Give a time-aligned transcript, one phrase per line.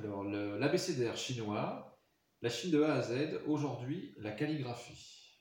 [0.00, 2.00] Alors, l'ABCDR chinois,
[2.40, 5.38] la Chine de A à Z, aujourd'hui, la calligraphie.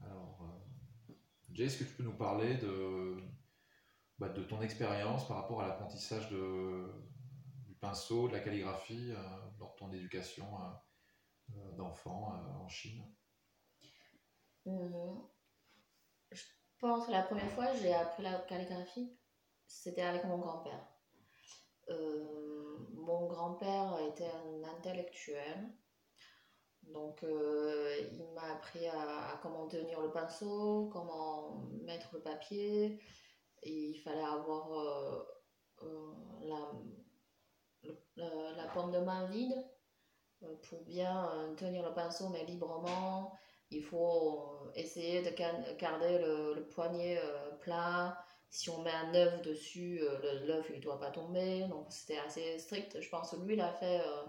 [0.00, 1.14] Alors, euh,
[1.52, 3.16] Jay, est-ce que tu peux nous parler de,
[4.18, 6.90] bah, de ton expérience par rapport à l'apprentissage de,
[7.64, 13.04] du pinceau, de la calligraphie euh, dans ton éducation euh, euh, d'enfant en Chine?
[14.66, 16.42] Je
[16.80, 19.16] pense que la première fois que j'ai appris la calligraphie,
[19.68, 20.93] c'était avec mon grand-père.
[21.90, 25.70] Euh, mon grand-père était un intellectuel,
[26.82, 33.00] donc euh, il m'a appris à, comment tenir le pinceau, comment mettre le papier.
[33.62, 35.24] Il fallait avoir euh,
[36.42, 36.72] la,
[38.16, 39.54] la, la paume de main vide
[40.62, 43.32] pour bien tenir le pinceau, mais librement.
[43.70, 47.18] Il faut essayer de ga- garder le, poignet
[47.60, 48.23] plat.
[48.54, 51.66] Si on met un œuf dessus, euh, l'œuf il doit pas tomber.
[51.68, 53.00] Donc c'était assez strict.
[53.00, 54.24] Je pense que lui, il a fait euh,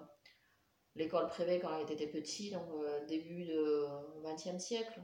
[0.96, 3.54] l'école privée quand il était petit, donc euh, début du
[4.24, 5.00] XXe siècle.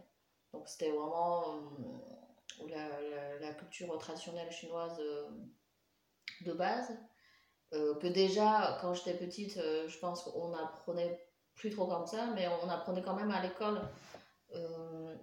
[0.54, 5.00] Donc c'était vraiment euh, la, la- la culture traditionnelle chinoise
[6.42, 6.92] de base.
[7.72, 9.56] Que déjà, quand j'étais petite,
[9.88, 13.82] je pense qu'on apprenait plus trop comme ça, mais on apprenait quand même à l'école.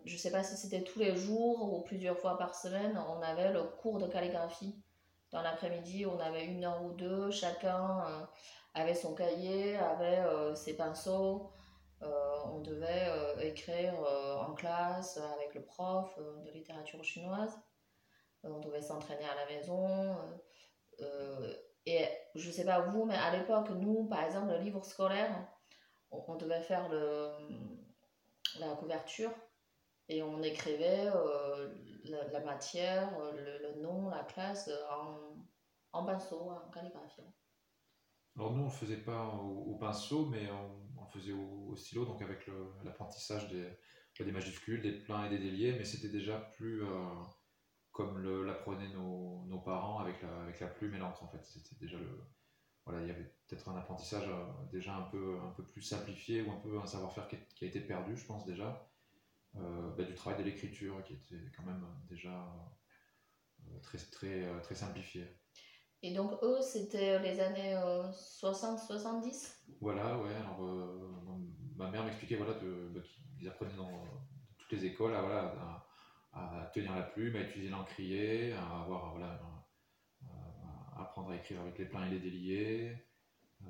[0.05, 3.53] Je sais pas si c'était tous les jours ou plusieurs fois par semaine, on avait
[3.53, 4.75] le cours de calligraphie.
[5.31, 8.25] Dans l'après-midi, on avait une heure ou deux, chacun euh,
[8.75, 11.53] avait son cahier, avait euh, ses pinceaux.
[12.03, 13.95] Euh, on devait écrire
[14.41, 17.59] en classe avec le prof de littérature chinoise.
[18.45, 20.17] On devait s'entraîner à la maison.
[21.87, 25.49] et je sais pas vous, mais à l'époque, nous, par exemple, le livre scolaire,
[26.11, 27.33] on devait faire le,
[28.61, 29.33] la couverture
[30.09, 31.69] et on écrivait euh,
[32.05, 35.47] la, matière, euh, le, le nom, la classe euh, en,
[35.93, 37.23] en pinceau, en calligraphie.
[38.37, 42.05] Alors nous, on ne faisait pas au, au pinceau, mais on, on faisait au, stylo,
[42.05, 42.49] donc avec
[42.85, 43.69] l'apprentissage des,
[44.25, 46.83] des majuscules, des pleins et des déliés, mais c'était déjà plus
[47.93, 51.45] comme l'apprenaient nos, nos parents avec la, avec la plume et l'encre, en fait.
[51.45, 52.21] C'était déjà le...
[52.85, 54.29] Voilà, il y avait peut-être un apprentissage
[54.71, 57.81] déjà un peu, un peu plus simplifié, ou un peu un savoir-faire qui, a été
[57.81, 58.88] perdu, je pense déjà,
[59.97, 62.31] bah, du travail de l'écriture, qui était quand même déjà
[63.67, 65.27] euh, très, très, euh, très simplifié.
[66.03, 67.75] Et donc, eux, c'était les années
[68.13, 70.35] 60-70 Voilà, ouais.
[70.35, 71.11] Alors, euh,
[71.77, 73.03] ma mère m'expliquait voilà, de-
[73.37, 74.05] qu'ils apprenaient dans
[74.59, 75.85] toutes les écoles à, voilà,
[76.33, 79.41] à, à tenir la plume, à utiliser l'encrier, à avoir voilà,
[80.97, 82.97] à apprendre à écrire avec les pleins et les déliés,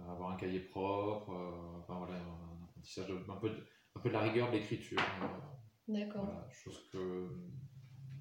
[0.07, 4.09] à avoir un cahier propre, euh, enfin voilà, un apprentissage un peu de, un peu
[4.09, 5.01] de la rigueur de l'écriture.
[5.01, 5.58] euh,
[5.89, 6.25] D'accord.
[6.27, 7.29] voilà, chose que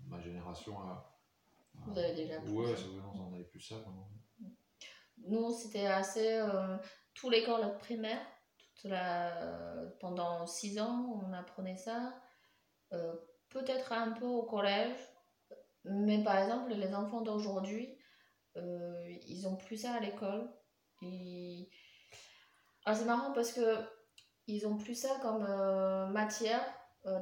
[0.07, 0.91] ma génération a.
[1.75, 2.83] a- Vous avez déjà plus Ouais, ça.
[3.13, 3.75] on n'avait plus ça.
[3.79, 4.09] vraiment.
[5.25, 6.35] Nous, c'était assez.
[6.39, 6.77] Euh,
[7.13, 8.21] tout l'école primaire,
[8.75, 12.19] toute la, pendant six ans, on apprenait ça.
[12.93, 13.15] Euh,
[13.49, 14.97] Peut-être un peu au collège,
[15.85, 17.97] mais par exemple, les enfants d'aujourd'hui,
[18.57, 20.51] euh, ils ont plus ça à l'école.
[21.01, 21.69] Ils-
[22.85, 23.61] Ah, c'est marrant parce que
[24.47, 26.61] ils ont plus ça comme euh, matière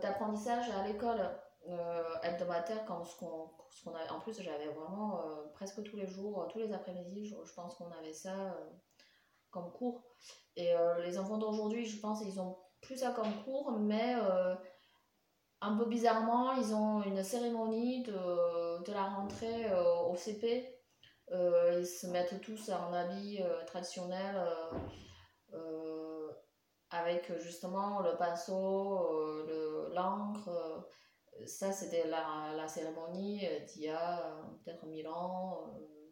[0.02, 1.22] d'apprentissage à l'école
[1.68, 6.08] euh, hebdomadaire comme ce qu'on ce qu'on en plus j'avais vraiment euh, presque tous les
[6.08, 8.70] jours euh, tous les après-midi je, pense qu'on avait ça euh,
[9.50, 10.04] comme cours.
[10.58, 14.56] Et euh, les enfants d'aujourd'hui je pense ils ont plus ça comme cours mais euh,
[15.62, 20.72] un peu bizarrement ils ont une cérémonie de, de la rentrée euh, au CP
[21.32, 24.78] Euh, ils se mettent tous en habit euh, traditionnel euh,
[25.54, 25.85] euh,
[27.00, 30.48] avec justement le pinceau, euh, le- l'encre.
[30.50, 30.82] euh,
[31.48, 35.74] ça, c'était la, la cérémonie euh, d'il y a euh, peut-être mille ans.
[35.78, 36.06] euh,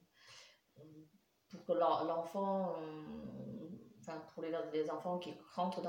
[1.50, 5.82] pour que l'en- l'enfant, euh, enfin pour les, les enfants qui rentrent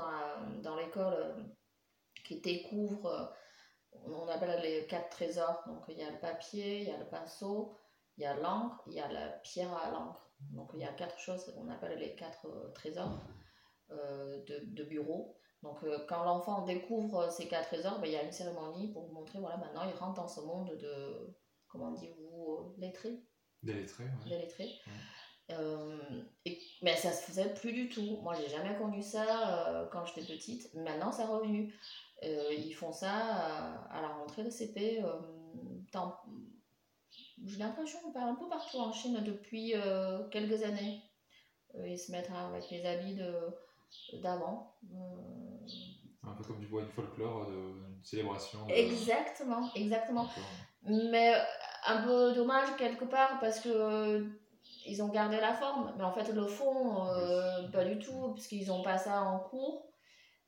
[0.61, 1.43] dans l'école, euh,
[2.23, 3.07] qui découvrent,
[3.95, 5.63] euh, on appelle les quatre trésors.
[5.67, 7.75] Donc il y a le papier, il y a le pinceau,
[8.17, 10.29] il y a l'encre, il y a la pierre à l'encre.
[10.51, 13.33] Donc il y a quatre choses, on appelle les quatre euh, trésors euh,
[13.89, 15.35] de, de bureau.
[15.63, 19.11] Donc euh, quand l'enfant découvre ces quatre trésors, ben, il y a une cérémonie pour
[19.11, 21.35] montrer, voilà, maintenant il rentre dans ce monde de,
[21.67, 23.23] comment dites-vous, euh, lettré,
[23.63, 24.29] Des lettrés, ouais.
[24.29, 24.71] des lettrés.
[25.51, 28.17] Euh, et, mais ça se faisait plus du tout.
[28.23, 30.73] Moi, j'ai jamais connu ça euh, quand j'étais petite.
[30.73, 31.71] Maintenant, c'est revenu.
[32.23, 35.03] Euh, ils font ça à, à la rentrée de CP.
[35.03, 35.19] euh,
[37.45, 41.01] j'ai l'impression qu'on parle un peu partout en Chine depuis euh, quelques années.
[41.75, 43.55] Euh, ils se mettent avec les habits de-
[44.21, 44.75] d'avant.
[44.93, 45.67] Euh,
[46.23, 48.65] Un peu comme du bois du folklore, de, une célébration.
[48.67, 50.27] de- exactement, exactement.
[50.83, 51.33] Mais
[51.87, 54.25] un peu dommage quelque part parce que
[54.87, 58.67] ils ont gardé la forme, mais en fait, le fond, euh, pas du tout, puisqu'ils
[58.67, 59.87] n'ont pas ça en cours.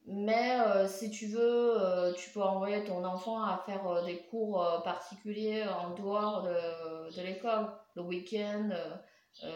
[0.10, 4.82] Mais euh, si tu veux, euh, tu peux envoyer ton enfant à faire des cours
[4.84, 8.70] particuliers en dehors de, de l'école, le week-end,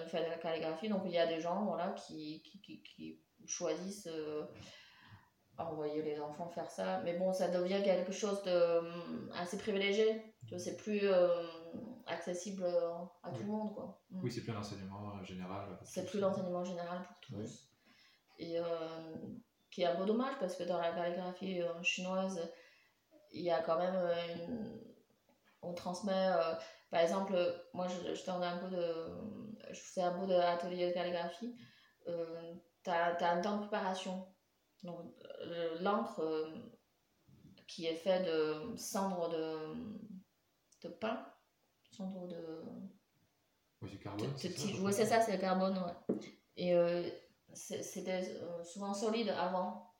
[0.07, 0.89] faire de la calligraphie.
[0.89, 4.09] Donc il y a des gens voilà, qui, qui, qui, qui choisissent
[5.57, 7.01] envoyer les enfants faire ça.
[7.03, 10.21] Mais bon, ça devient quelque chose de hum, assez privilégié.
[10.47, 11.07] Tu vois, c'est plus
[12.07, 12.65] accessible
[13.23, 13.73] à tout le monde.
[13.73, 14.01] Quoi.
[14.09, 14.23] Mm.
[14.23, 15.79] Oui, c'est plus l'enseignement général.
[15.83, 17.67] C'est plus l'enseignement général pour tous.
[18.37, 18.63] Et euh,
[19.69, 22.41] qui est un beau dommage parce que dans la calligraphie euh, chinoise,
[23.31, 24.77] il y a quand même euh,
[25.61, 26.29] On transmet.
[26.89, 27.33] par exemple,
[27.73, 29.05] moi je, je un peu de.
[29.71, 31.55] Je faisais un peu d'atelier de calligraphie.
[32.83, 34.27] Tu as, un temps de préparation.
[34.83, 35.13] Donc,
[35.79, 36.21] l'encre
[37.67, 39.75] qui est fait de cendres de,
[40.81, 41.25] de pain
[41.91, 42.63] cendres de.
[43.81, 44.33] Oui, c'est carbone.
[44.37, 46.15] C'est ça, c'est le carbone, ouais.
[46.57, 47.03] Et euh,
[47.53, 49.93] c'était euh, souvent solide avant.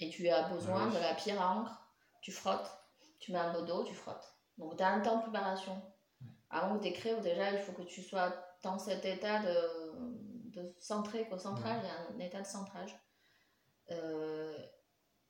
[0.00, 2.70] Et tu as besoin ah de la pierre à encre, tu frottes,
[3.18, 4.32] tu mets un peu d'eau, tu frottes.
[4.56, 5.82] Donc tu as un temps de préparation.
[6.50, 8.32] Avant que tu écrives, déjà, il faut que tu sois
[8.62, 12.98] dans cet état de, de centré, quoi, centrage, il y a un état de centrage.
[13.90, 14.56] Euh,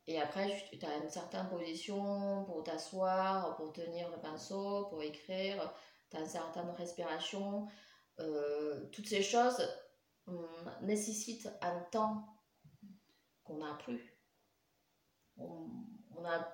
[0.06, 5.72] et après, tu as une certaine position pour t'asseoir, pour tenir le pinceau, pour écrire,
[6.10, 7.68] tu as une certaine respiration.
[8.20, 9.68] Euh, toutes ces choses
[10.26, 10.48] hum,
[10.82, 12.24] nécessitent un temps
[13.44, 14.18] qu'on n'a plus.
[15.36, 16.52] On n'a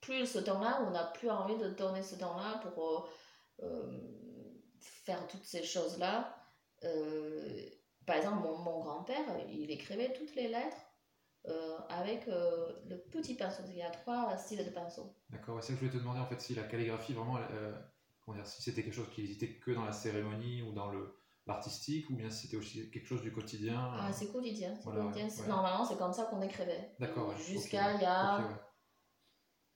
[0.00, 3.10] plus ce temps-là, on n'a plus envie de donner ce temps-là pour
[3.62, 6.36] euh, euh, faire toutes ces choses-là.
[8.06, 10.92] Par exemple, mon, mon grand-père, il écrivait toutes les lettres
[11.48, 13.62] euh, avec euh, le petit pinceau.
[13.68, 15.16] Il y a trois styles de pinceau.
[15.28, 17.72] D'accord, c'est ça que je voulais te demander en fait si la calligraphie vraiment, euh,
[18.28, 22.08] dire, si c'était quelque chose qui n'existait que dans la cérémonie ou dans le l'artistique
[22.10, 23.92] ou bien si c'était aussi quelque chose du quotidien.
[23.98, 24.72] Ah, c'est quotidien.
[25.48, 26.94] Normalement, c'est comme ça qu'on écrivait.
[27.00, 27.36] D'accord.
[27.36, 28.38] Jusqu'à il y a.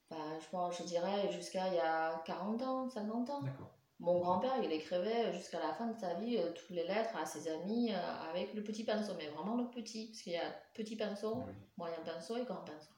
[0.08, 3.42] bah, je, pense, je dirais jusqu'à il y a 40 ans, 50 ans.
[3.42, 3.75] D'accord.
[3.98, 7.24] Mon grand-père, il écrivait jusqu'à la fin de sa vie euh, toutes les lettres à
[7.24, 10.54] ses amis euh, avec le petit pinceau, mais vraiment le petit, parce qu'il y a
[10.74, 11.44] petit pinceau,
[11.78, 12.92] moyen pinceau et grand pinceau.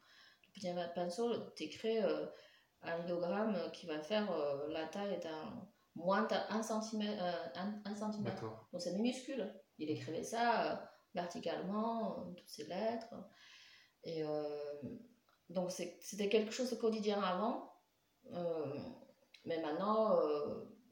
[0.48, 2.26] Le petit pinceau, t'écris euh,
[2.82, 4.28] un idéogramme qui va faire
[4.70, 7.22] la taille d'un moins d'un centimètre.
[7.54, 8.42] Un, centimètre.
[8.72, 9.52] Donc c'est minuscule.
[9.78, 13.14] Il écrivait ça verticalement, toutes ces lettres.
[14.04, 14.22] Et
[15.48, 17.72] donc c'était quelque chose de quotidien avant,
[19.44, 20.16] mais maintenant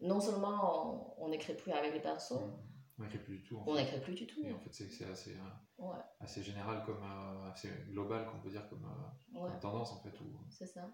[0.00, 2.50] non seulement on n'écrit plus avec les pinceaux,
[2.98, 3.62] on n'écrit plus du tout.
[3.66, 4.42] on n'écrit plus du tout.
[4.44, 5.84] Et en fait, c'est assez, euh,
[6.20, 8.86] assez général, comme, euh, assez global, qu'on peut dire, comme,
[9.34, 10.12] euh, tendance, en fait.
[10.50, 10.88] C'est ça.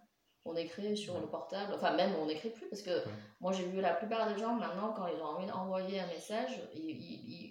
[0.45, 2.91] On écrit sur le portable, enfin même on n'écrit plus, parce que
[3.41, 6.61] moi j'ai vu la plupart des gens maintenant, quand ils ont envie d'envoyer un message,
[6.75, 6.91] ils,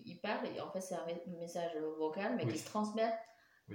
[0.05, 1.05] ils, parlent, et en fait c'est un
[1.39, 2.69] message vocal, mais qui se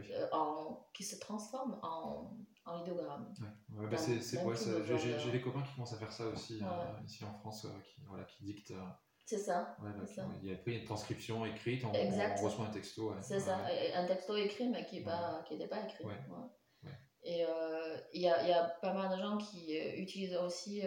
[0.00, 3.32] transmet, en, qui se transforme en, en idéogramme.
[3.40, 3.87] Ouais.
[3.88, 7.64] Bah c'est, j'ai, des copains qui commencent à faire ça aussi euh, ici en France,
[7.64, 8.72] euh, qui, voilà, qui dictent.
[8.72, 8.84] Euh,
[9.25, 9.76] c'est ça.
[10.43, 13.12] Il y a une transcription écrite, on, reçoit un texto.
[13.22, 13.58] C'est ça,
[13.94, 16.04] un texto écrit mais qui n'était pas, écrit.
[17.25, 17.44] Et
[18.12, 20.82] il y, a, y, a, pas mal de gens qui utilisent aussi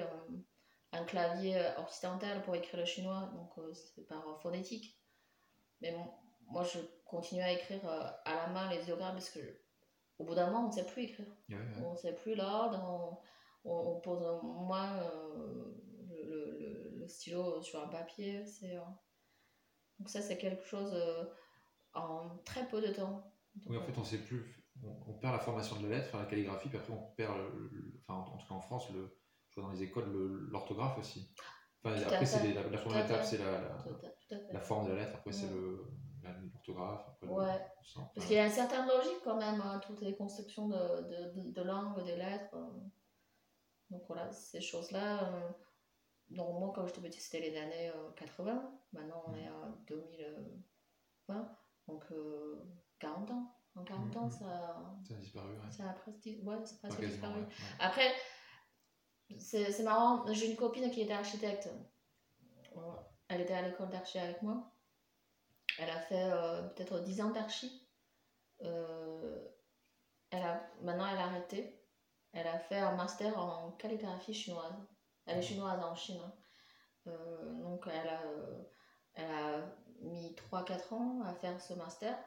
[0.93, 4.97] un clavier occidental pour écrire le chinois, donc c'est par phonétique.
[5.81, 5.93] Mais
[6.47, 9.39] moi je continue à écrire à la main les idéogrammes parce que
[10.19, 11.25] au bout d'un moment, on ne sait plus écrire.
[11.81, 13.21] On ne sait plus l'ordre,
[13.63, 15.73] on, pose moins euh,
[16.09, 18.45] le, le, stylo sur un papier.
[18.45, 18.81] C'est, euh,
[19.97, 21.23] donc ça, c'est quelque chose euh,
[21.93, 23.31] en très peu de temps.
[23.65, 24.55] oui, en fait, on sait plus.
[24.83, 27.35] On, perd la formation de la lettre, la calligraphie, puis après on perd,
[28.07, 29.17] enfin, en, tout cas en France, le,
[29.49, 30.09] je vois dans les écoles,
[30.51, 31.33] l'orthographe aussi.
[31.83, 33.77] Enfin, après, c'est la, première étape, c'est la,
[34.53, 35.85] la, forme de la lettre, après, c'est le
[37.23, 37.65] Ouais.
[38.13, 41.51] Parce qu'il y a une certaine logique quand même, hein, toutes les constructions de, de,
[41.51, 42.55] de langue, des lettres.
[42.55, 42.69] Euh.
[43.89, 45.23] Donc voilà, ces choses-là.
[45.23, 45.49] Euh,
[46.29, 48.51] donc moi, quand j'étais petite, c'était les années 80.
[48.51, 48.59] Euh,
[48.91, 51.57] Maintenant, on est en 2020.
[51.87, 52.05] Donc
[52.99, 53.55] 40 ans.
[53.75, 55.55] En 40 ans, ça, ça a disparu.
[55.71, 57.43] Ça a presque, ouais, ça a presque disparu.
[57.79, 58.11] Après,
[59.37, 61.69] c'est marrant, j'ai une copine qui était architecte.
[63.27, 64.71] Elle était à l'école d'archi avec moi.
[65.79, 67.87] Elle a fait euh, peut-être 10 ans d'archi.
[68.61, 69.47] Euh,
[70.31, 71.81] elle a, maintenant, elle a arrêté.
[72.33, 74.75] Elle a fait un master en calligraphie chinoise.
[75.25, 76.21] Elle est chinoise en Chine.
[76.23, 76.33] Hein.
[77.07, 78.21] Euh, donc, elle a,
[79.15, 82.17] elle a mis 3-4 ans à faire ce master.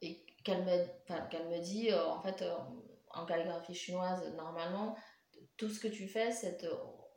[0.00, 2.44] et qu'elle me, qu'elle me dit, en fait,
[3.10, 4.96] en calligraphie chinoise, normalement,
[5.56, 6.70] tout ce que tu fais, c'est de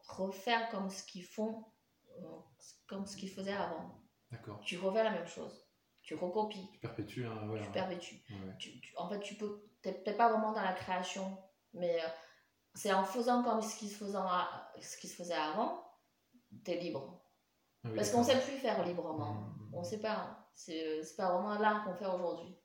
[0.08, 1.66] refaire comme ce qu'ils font
[2.88, 4.03] comme ce qu'ils faisaient avant.
[4.34, 4.60] D'accord.
[4.62, 5.66] Tu refais la même chose.
[6.02, 6.70] Tu recopies.
[6.74, 7.26] Tu perpétues.
[7.26, 7.72] Hein, ouais, tu ouais.
[7.72, 8.22] perpétues.
[8.30, 8.56] Ouais.
[8.60, 9.64] Tu- tu- en fait, tu peux.
[9.82, 11.38] T'es peut-être pas vraiment dans la création,
[11.74, 12.08] mais euh,
[12.74, 15.84] c'est en faisant comme ce qui se faisait, a- ce qui se faisait avant,
[16.64, 17.22] t'es libre.
[17.84, 19.34] Ah oui, Parce qu'on sait plus faire librement.
[19.34, 19.74] Mhm.
[19.76, 20.14] On sait pas.
[20.16, 20.38] hein.
[20.54, 22.56] C'est c'est pas vraiment l'art qu'on fait aujourd'hui.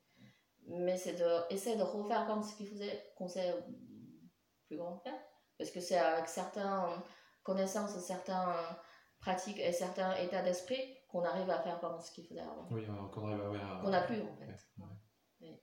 [0.67, 3.55] Mais c'est de essayer de refaire comme ce qu'ils faisaient, qu'on sait
[4.67, 5.19] plus grand faire.
[5.57, 7.01] Parce que c'est avec certaines
[7.43, 8.53] connaissances, certaines
[9.19, 12.67] pratiques et certains états d'esprit qu'on arrive à faire comme ce qu'ils faisaient avant.
[12.71, 13.49] Oui, euh, qu'on arrive à.
[13.49, 14.45] ouais, à- Qu'on n'a plus en fait.
[14.77, 14.85] Ouais,
[15.41, 15.61] ouais.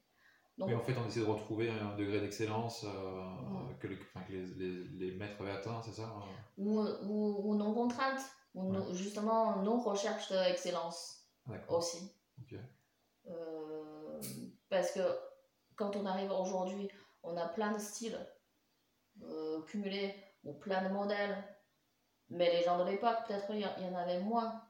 [0.58, 3.76] Donc, Oui, en fait, on essaie de retrouver un degré d'excellence euh, Ouais.
[3.78, 7.54] que, les, que les, les, les maîtres avaient atteint, c'est ça euh ou, ou, ou
[7.56, 8.22] nos contraintes,
[8.54, 11.28] ou justement nos recherches d'excellence
[11.68, 12.10] aussi.
[13.28, 14.20] Euh,
[14.68, 15.00] parce que
[15.76, 16.88] quand on arrive aujourd'hui,
[17.22, 18.18] on a plein de styles
[19.22, 21.36] euh, cumulés ou plein de modèles,
[22.30, 24.62] mais les gens de l'époque, peut-être il y en avait moins.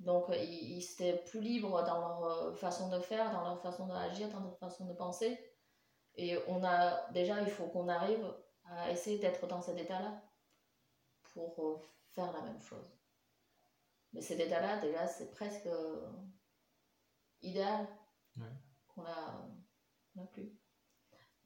[0.00, 3.60] Donc euh, ils, ils étaient plus libres dans leur euh, façon de faire, dans leur
[3.60, 5.38] façon d'agir, dans leur façon de penser.
[6.14, 8.24] Et on a déjà, il faut qu'on arrive
[8.64, 10.22] à essayer d'être dans cet état-là
[11.32, 11.78] pour euh,
[12.10, 12.92] faire la même chose.
[14.12, 15.68] Mais cet état-là, déjà, c'est presque
[17.42, 17.86] idéal
[18.36, 18.44] Ouais.
[18.88, 19.46] qu'on a,
[20.14, 20.50] on a plus.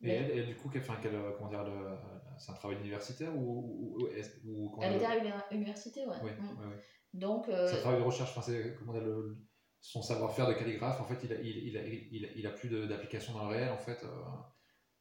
[0.03, 1.97] Et elle, elle, du coup, quel, enfin, quel, comment dire, le-
[2.39, 4.09] c'est un travail universitaire ou, ou,
[4.47, 6.17] ou, elle était à l'université, ouais.
[6.23, 6.57] Oui, Mm.
[6.59, 6.83] oui, oui.
[7.13, 9.37] Donc, euh, C'est un travail de recherche, enfin, comment dire, le-
[9.81, 12.51] son savoir-faire de calligraphe, en fait, il a, il, il a, il, a- il a
[12.51, 13.99] plus d'application dans le réel, en fait.
[14.05, 14.09] euh,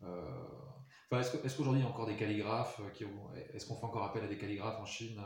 [0.03, 0.21] euh,
[1.11, 3.67] enfin, est-ce, que- est-ce qu'aujourd'hui, il y a encore des calligraphes euh, qui ont- Est-ce
[3.67, 5.21] qu'on fait encore appel à des calligraphes en Chine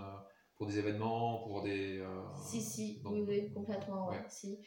[0.56, 2.04] pour des événements, pour des...
[2.36, 4.18] si, si, dans- oui, oui, complètement, ouais.
[4.18, 4.26] Ouais.
[4.30, 4.60] Si.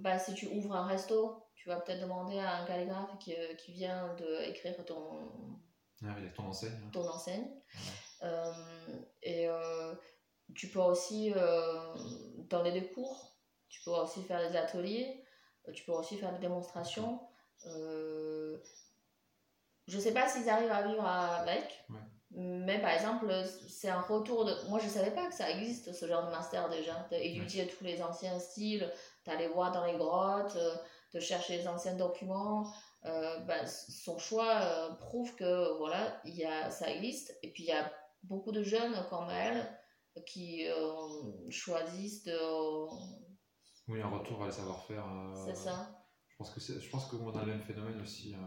[0.00, 3.72] Bah, si tu ouvres un resto, tu vas peut-être demander à un calligraphe qui, qui
[3.72, 5.58] vient d'écrire ton,
[6.02, 6.90] Ah ton enseigne.
[6.92, 7.48] ton enseigne.
[9.22, 9.48] Et
[10.54, 11.94] tu peux aussi euh,
[12.48, 13.36] donner des cours,
[13.68, 15.24] tu peux aussi faire des ateliers,
[15.68, 17.20] euh, tu peux aussi faire des démonstrations.
[17.66, 18.58] Euh,
[19.86, 22.00] je sais pas s'ils arrivent à vivre avec, Ouais.
[22.30, 23.32] mais par exemple,
[23.68, 24.54] c'est un retour de.
[24.68, 28.02] Moi, je savais pas que ça existe ce genre de master déjà, d'étudier tous les
[28.02, 28.90] anciens styles,
[29.24, 30.56] d'aller voir dans les grottes,
[31.14, 32.72] de chercher les anciens documents.
[33.04, 37.36] Euh, bah, son choix euh, prouve que voilà, il y a, ça existe.
[37.42, 37.90] Et puis il y a
[38.24, 39.64] beaucoup de jeunes comme elle
[40.24, 42.36] qui euh, choisissent de.
[43.88, 45.04] Oui, un retour à le savoir-faire.
[45.06, 45.92] euh, C'est ça.
[46.28, 48.38] Je pense que je pense qu'on a le même phénomène aussi, euh,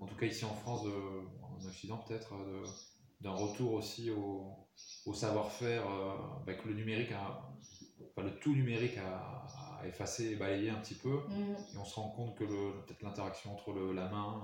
[0.00, 0.90] en tout cas ici en France, de-
[1.42, 2.68] en Occident peut-être, euh, de-
[3.20, 4.66] d'un retour aussi au,
[5.06, 6.14] au savoir-faire euh,
[6.46, 7.52] bah, que le numérique, a,
[8.16, 9.46] enfin le tout numérique a,
[9.86, 13.52] effacé et balayé un petit peu, Mm, et on se rend compte que peut-être l'interaction
[13.54, 14.42] entre le- la main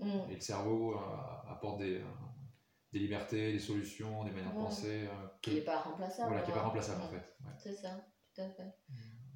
[0.00, 0.30] et, mm.
[0.30, 2.04] et le cerveau euh, apporte des, euh,
[2.92, 6.28] des libertés, des solutions, des manières de penser, euh, Qui n'est pas remplaçable.
[6.28, 6.66] voilà, qui n'est pas hein.
[6.66, 7.10] remplaçable en Mm.
[7.10, 7.16] fait.
[7.44, 7.52] ouais.
[7.58, 7.90] C'est ça,
[8.34, 8.74] tout à fait.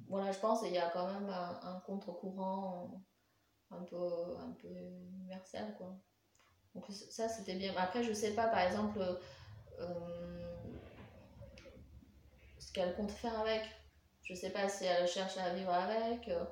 [0.07, 3.01] Voilà, je pense qu'il y a quand même un, un contre-courant
[3.71, 4.67] un peu, un peu
[5.13, 5.95] universel, quoi.
[6.75, 7.73] Donc ça, c'était bien.
[7.77, 8.99] Après, je sais pas, par exemple,
[9.79, 10.53] euh,
[12.59, 13.63] ce qu'elle compte faire avec.
[14.23, 16.43] Je sais pas si elle cherche à vivre avec, euh,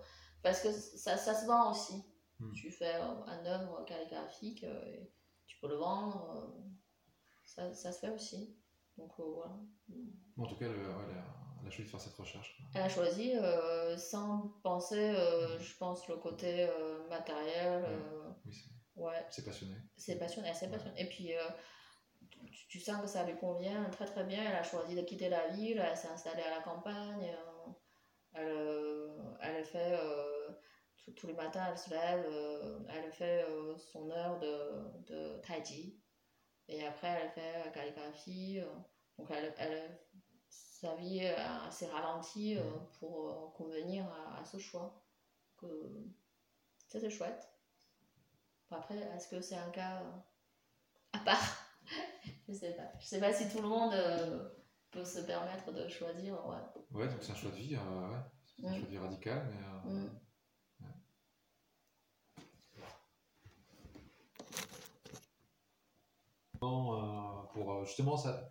[0.42, 2.04] parce que ça, ça se vend aussi.
[2.40, 2.54] Mm.
[2.54, 5.12] Tu fais un œuvre calligraphique, et
[5.48, 6.54] tu peux le vendre,
[7.56, 8.56] ça, ça se fait aussi.
[8.98, 9.56] Donc euh, voilà.
[10.38, 11.26] En tout cas, le- ouais, elle, a,
[11.62, 12.56] elle a choisi de faire cette recherche.
[12.58, 12.66] quoi.
[12.76, 17.84] Elle a choisi euh, sans penser, euh, je pense, le côté euh, matériel.
[18.46, 18.70] Oui, c'est-
[19.02, 19.76] ouais, c'est passionné.
[19.98, 21.02] c'est passionné, elle s'est passionnée.
[21.02, 21.32] Et puis,
[22.52, 24.42] tu, tu sens que ça lui convient très très bien.
[24.50, 27.36] Elle a choisi de quitter la ville, elle s'est installée à la campagne.
[28.34, 29.98] elle, elle fait,
[31.16, 32.26] tous- les matins, elle se lève,
[32.90, 33.46] elle fait
[33.92, 36.00] son heure de, de tai chi.
[36.68, 38.60] Et après, elle fait la calligraphie.
[38.60, 38.66] euh,
[39.18, 40.00] donc, elle, elle,
[40.50, 41.36] sa vie est
[41.68, 42.64] assez ralentie euh,
[43.00, 45.04] pour euh, convenir à, à ce choix.
[45.58, 45.68] Que
[46.88, 47.50] ça, c'est chouette.
[48.72, 50.12] Après, est-ce que c'est un cas euh,
[51.14, 51.58] à part?
[52.48, 52.92] Je sais pas.
[53.00, 54.50] Je sais pas si tout le monde euh,
[54.92, 56.34] peut se permettre de choisir.
[56.48, 56.58] Ouais.
[56.92, 58.18] Ouais, donc c'est un choix de vie, euh, ouais.
[58.46, 58.76] C'est un Mm.
[58.76, 59.92] choix de vie radical, mais.
[59.92, 60.10] euh, Mm.
[66.68, 68.50] Euh, pour euh, justement ça.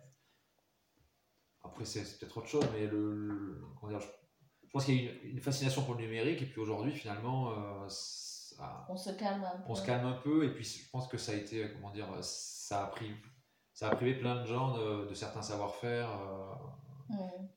[1.63, 4.07] Après, c'est peut-être autre chose, mais le, le- comment dire, je,
[4.65, 7.51] je pense qu'il y a une, une fascination pour le numérique, et puis aujourd'hui, finalement,
[7.51, 9.63] euh, ça- On se calme un peu.
[9.67, 12.07] on se calme un peu, et puis je pense que ça a été, comment dire,
[12.21, 13.11] ça a pris.
[13.73, 16.09] Ça a privé plein de gens de, de certains savoir-faire.
[16.11, 16.53] euh,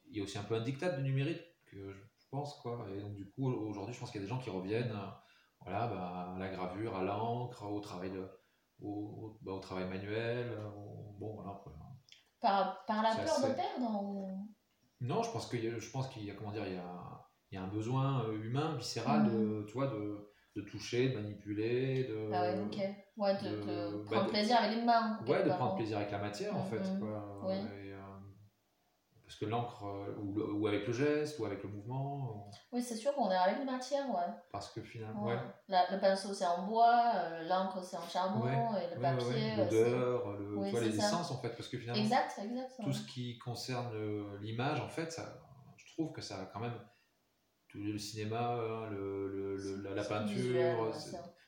[0.08, 2.86] il y a aussi un peu un diktat du numérique, que je pense, quoi.
[2.94, 5.06] Et donc, du coup, aujourd'hui, je pense qu'il y a des gens qui reviennent euh,
[5.60, 8.26] voilà, bah, à la gravure, à l'encre, au travail, de,
[8.82, 10.48] au, bah, au travail manuel.
[10.50, 11.82] euh, au- bon, voilà, hein.
[12.40, 14.28] Par, par la peur de assez- perdre ou...
[15.00, 16.78] Non, je pense qu'il y a, je pense qu'il y a, comment dire, il y
[16.78, 19.30] a, il y a un besoin euh, humain, viscéral, Mhm.
[19.30, 22.78] de, tu vois, de, de toucher, de manipuler, de, Ah ouais, ok.
[23.16, 25.18] Ouais, de, de- de bah, prendre de- plaisir avec les mains.
[25.26, 25.58] ouais, de part.
[25.58, 26.78] prendre plaisir avec la matière, en fait.
[26.78, 27.00] Mhm.
[27.00, 27.40] quoi.
[27.44, 27.54] Oui.
[27.54, 27.85] Et,
[29.26, 32.94] parce que l'encre, euh, ou, ou avec le geste, ou avec le mouvement, Oui, c'est
[32.94, 34.32] sûr qu'on est avec les matières, ouais.
[34.52, 35.34] parce que finalement, Ouais.
[35.34, 39.00] ouais, La- le pinceau c'est en bois, euh, l'encre c'est en charbon, Ouais, et le
[39.00, 39.52] papier.
[39.52, 41.06] euh, l'odeur, le, Oui, les ça.
[41.08, 42.70] essences, en fait, parce que finalement, Exact, exact.
[42.84, 45.40] tout ce qui concerne l'image, en fait, ça,
[45.76, 46.78] je trouve que ça a quand même
[47.74, 49.56] le cinéma, hein, le,
[49.94, 50.76] la, peinture, visuel,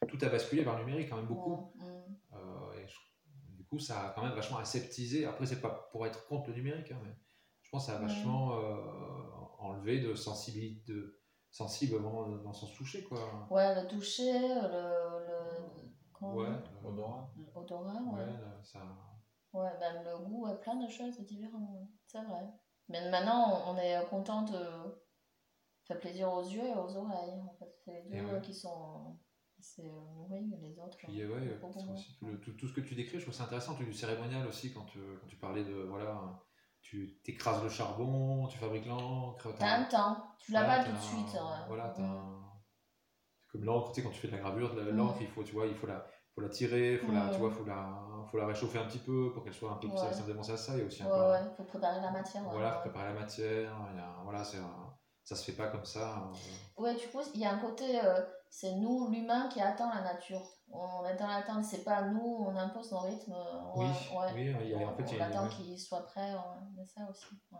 [0.08, 1.72] tout a basculé vers le numérique quand même beaucoup.
[1.76, 1.84] Mm.
[2.34, 5.24] Euh, et je- du coup, ça a quand même vachement aseptisé.
[5.24, 7.12] Après, c'est pas pour être contre le numérique, hein, mais
[7.68, 8.76] je pense que ça a vachement euh,
[9.58, 11.20] enlevé de sensibilité, de
[11.50, 13.46] sensible vraiment dans le sens touché, quoi.
[13.50, 15.26] Ouais, le toucher, le.
[15.26, 17.30] le Ouais, dit euh, Odorat.
[17.54, 18.26] L'odorat, ouais, ouais.
[18.26, 18.80] là, ça.
[19.52, 22.46] Ouais, même le goût, plein de choses différentes, c'est vrai.
[22.88, 24.58] Mais maintenant, on est content de
[25.84, 27.38] faire plaisir aux yeux et aux oreilles.
[27.46, 28.40] En fait, c'est les deux ouais.
[28.40, 29.18] qui sont.
[29.60, 30.96] C'est nourris, les autres.
[30.96, 31.94] Puis euh, ouais, beaucoup c'est moins.
[31.94, 33.92] aussi tout, le- tout- tout ce que tu décris, je trouve ça intéressant, tout du
[33.92, 36.40] cérémonial aussi, quand, tu- quand tu parlais de, voilà,
[36.88, 39.52] tu t'écrases le charbon, tu fabriques l'encre.
[39.58, 41.34] T'as un temps, tu l'as pas tout de un- suite.
[41.34, 41.66] ouais.
[41.68, 42.16] Voilà, t'as Mm.
[42.16, 42.44] un-
[43.52, 44.96] comme l'encre, tu sais, quand tu fais de la gravure, la- Mm.
[44.96, 47.30] l'encre, il faut, tu vois, il faut la, faut la tirer, faut la, Mm.
[47.32, 47.98] tu vois, faut la,
[48.30, 50.08] faut la réchauffer un petit peu pour qu'elle soit un peu, ça, Ouais.
[50.52, 52.42] à ça, il y a aussi un Ouais, peu, ouais, faut préparer la matière.
[52.44, 55.68] voilà, faut préparer la matière, il y a, voilà, c'est un- ça se fait pas
[55.68, 56.30] comme ça.
[56.32, 59.88] euh, Ouais, du coup, il y a un côté, euh, c'est nous, l'humain, qui attend
[59.92, 60.42] la nature.
[60.70, 63.32] On est dans l'attente, c'est pas nous, on impose nos rythmes.
[63.32, 63.86] euh, Oui,
[64.34, 66.34] oui, y a- en fait, il on attend qu'il soit prêt,
[66.76, 67.26] mais ça aussi.
[67.52, 67.58] Ouais.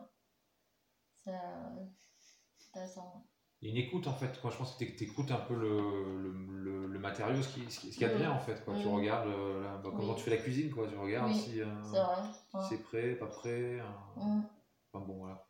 [1.25, 3.25] C'est intéressant.
[3.61, 4.51] Il y a une écoute en fait, quoi.
[4.51, 5.81] je pense que tu écoutes un peu le,
[6.23, 8.33] le, le, le matériau, ce qui, ce qui, ce qui advient Mm.
[8.33, 8.65] en fait.
[8.65, 8.75] Quoi.
[8.79, 8.95] Tu Mm.
[8.95, 10.15] regardes, euh, la- bah, comment Oui.
[10.17, 10.87] tu fais la cuisine, quoi.
[10.87, 11.67] tu regardes Oui, si, euh,
[12.69, 12.83] C'est ouais.
[12.83, 13.81] prêt, pas prêt.
[13.81, 13.83] euh,
[14.17, 14.43] Mm.
[14.93, 15.45] Enfin bon, voilà.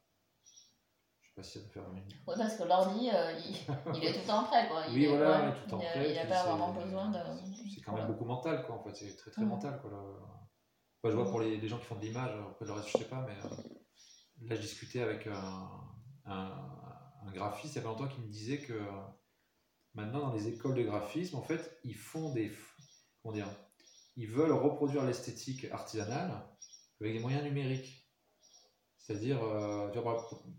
[2.27, 3.57] Ouais, parce que l'ordi, euh, il,
[3.97, 4.69] il est tout le temps prêt.
[4.69, 4.83] Quoi.
[4.89, 6.07] Il Oui, est, voilà, ouais, tout en prêt.
[6.07, 7.19] Il n'y a puis pas vraiment besoin de.
[7.75, 8.77] C'est quand même beaucoup mental, quoi.
[8.77, 9.91] En fait, c'est très très mental, quoi.
[9.91, 12.99] Enfin, je vois pour les, les gens qui font de l'image, après le reste, je
[12.99, 15.71] sais pas, mais euh, là, je discutais avec un,
[16.27, 16.53] un,
[17.27, 19.01] un graphiste il y a pas longtemps qui me disait que euh,
[19.95, 22.53] maintenant, dans les écoles de graphisme, en fait, ils font des.
[23.23, 23.49] Comment dire
[24.17, 26.33] Ils veulent reproduire l'esthétique artisanale
[27.01, 28.07] avec des moyens numériques.
[28.97, 29.89] C'est-à-dire, euh,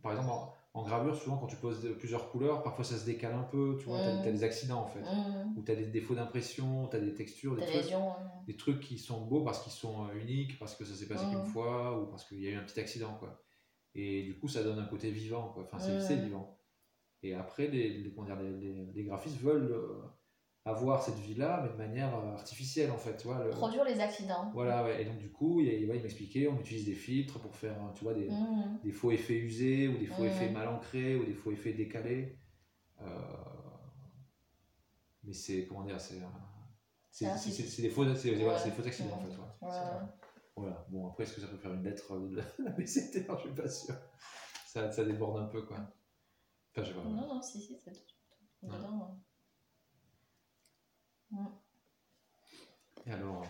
[0.02, 0.30] par exemple,
[0.74, 3.78] en, gravure, souvent, quand tu poses de- plusieurs couleurs, parfois ça se décale un peu,
[3.80, 4.22] tu vois, Mm.
[4.22, 5.58] tu as, des accidents en fait Mm.
[5.58, 8.12] où tu as des défauts d'impression, tu as des textures, des Des trucs, lésions.
[8.48, 11.26] des trucs qui sont beaux parce qu'ils sont euh, uniques, parce que ça s'est passé
[11.26, 11.32] Mhm.
[11.32, 13.16] qu'une fois ou parce qu'il y a eu un petit accident.
[13.16, 13.42] Quoi.
[13.96, 15.50] Et du coup, ça donne un côté vivant.
[15.54, 15.64] Quoi.
[15.64, 16.60] Enfin, c'est c'est vivant.
[17.24, 17.90] Et après, les-
[18.94, 20.02] les graphistes veulent euh,
[20.66, 23.16] avoir cette vie-là, mais de manière euh, artificielle en fait.
[23.18, 24.52] Tu vois, le- Produire les accidents.
[24.54, 25.02] voilà, ouais.
[25.02, 28.14] Et donc, du coup, il, il m'expliquait, on utilise des filtres pour faire tu vois,
[28.14, 28.80] des, Mm.
[28.84, 30.28] des faux effets usés ou des faux Mhm.
[30.30, 32.38] effets mal ancrés ou des faux effets décalés.
[33.02, 33.06] Euh,
[35.24, 36.22] Mais c'est, comment dire, c'est.
[36.22, 36.26] euh,
[37.12, 37.26] C'est
[37.82, 38.60] des faux, c'est- voilà, Ouais.
[38.64, 39.36] c'est des faux accidents en fait.
[40.56, 40.86] Voilà.
[40.90, 43.68] Bon, après, est-ce que ça peut faire une lettre de la BCT Je suis pas
[43.70, 43.96] sûr.
[44.68, 45.78] Ça, ça déborde un peu, quoi.
[45.78, 47.04] Enfin, je sais pas.
[47.04, 48.14] Non, non, si, si, c'est tout.
[48.64, 49.18] dedans.
[53.06, 53.44] Et alors.
[53.44, 53.46] euh,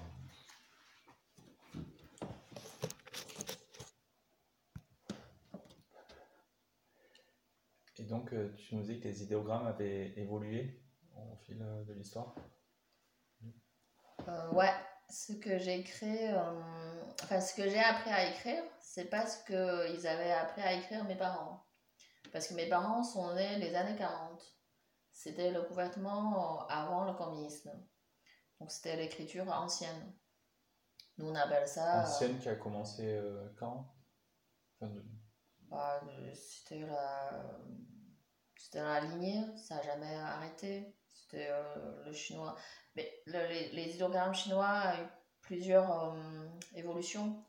[7.97, 10.81] Et donc, euh, tu nous dis que les idéogrammes avaient évolué
[11.17, 12.33] au fil euh, de l'histoire?
[14.27, 14.71] Euh, ouais,
[15.09, 19.43] ce que j'ai créé, euh, enfin ce que j'ai appris à écrire, c'est pas ce
[19.45, 21.65] qu'ils avaient appris à écrire mes parents.
[22.31, 24.58] Parce que mes parents sont nés les années 40.
[25.21, 27.71] C'était le gouvernement euh, avant le communisme.
[28.57, 30.13] Donc c'était l'écriture ancienne.
[31.17, 31.99] Nous on appelle ça.
[31.99, 33.93] euh, Ancienne qui a commencé euh, quand?
[34.79, 35.03] Enfin, de-
[35.69, 36.01] bah,
[36.33, 37.59] c'était la,
[38.57, 40.95] c'était la lignée, ça n'a jamais arrêté.
[41.11, 42.55] C'était euh, le chinois.
[42.95, 45.07] Mais le- les, les idéogrammes chinois ont eu
[45.41, 46.15] plusieurs
[46.75, 47.43] évolutions.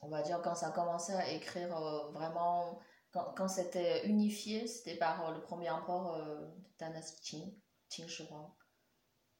[0.00, 1.68] On va dire quand ça a commencé à écrire
[2.12, 2.78] vraiment,
[3.16, 7.54] quand, quand c'était unifié, c'était par euh, le premier empereur euh, de dynastie Qing,
[7.88, 8.50] Qin Shi Huang,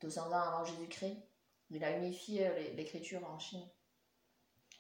[0.01, 1.17] 200 ans avant Jésus-Christ.
[1.71, 3.69] Il a unifié les- l'écriture en Chine.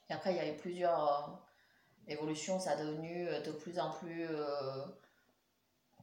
[0.08, 1.32] Et après, il y a eu plusieurs euh,
[2.06, 2.58] évolutions.
[2.58, 4.84] Ça a devenu euh, de plus en plus, euh,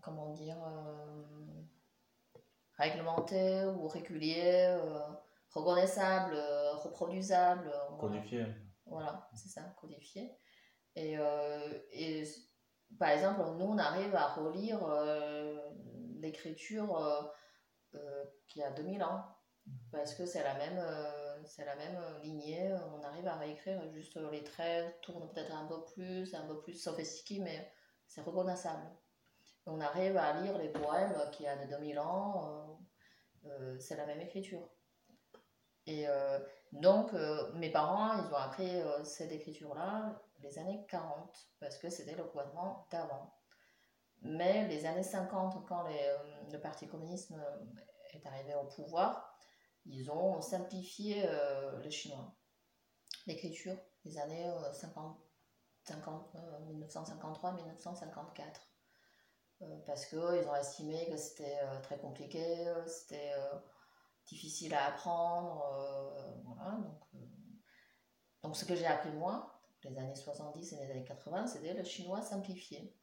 [0.01, 1.23] comment dire, euh,
[2.77, 4.99] réglementé ou régulier, euh,
[5.51, 7.67] reconnaissable, euh, reproduisable.
[7.67, 8.17] euh, voilà.
[8.17, 8.45] codifié.
[8.85, 10.35] Voilà, c'est ça, codifié.
[10.95, 12.23] Et, euh, et
[12.99, 15.57] par exemple, nous, on arrive à relire euh,
[16.19, 17.21] l'écriture euh,
[17.95, 19.23] euh, qui a 2000 ans.
[19.93, 24.99] Parce que c'est la même, la même lignée, on arrive à réécrire juste les traits,
[25.01, 27.71] tournent peut-être un peu plus, un peu plus sophistiqué, mais
[28.05, 28.83] c'est reconnaissable.
[29.65, 32.77] On arrive à lire les poèmes qui a de 2000 ans,
[33.79, 34.67] c'est la même écriture.
[35.85, 36.07] Et
[36.73, 37.13] donc,
[37.53, 38.69] mes parents, ils ont appris
[39.05, 43.33] cette écriture-là les années 40, parce que c'était le gouvernement d'avant.
[44.21, 46.17] Mais les années 50, quand euh,
[46.51, 47.65] le Parti communiste euh,
[48.13, 49.37] est arrivé au pouvoir,
[49.85, 52.33] ils ont simplifié euh, le chinois,
[53.27, 55.19] l'écriture, les années euh, 50,
[55.83, 58.43] 50, euh, 1953-1954.
[59.61, 63.59] Euh, parce qu'ils ont estimé que c'était euh, très compliqué, euh, c'était euh,
[64.25, 65.63] difficile à apprendre.
[65.73, 67.19] euh, voilà, donc, euh,
[68.43, 69.52] donc ce que j'ai appris moi,
[69.89, 72.95] les années 70 et les années 80, c'était le chinois simplifié.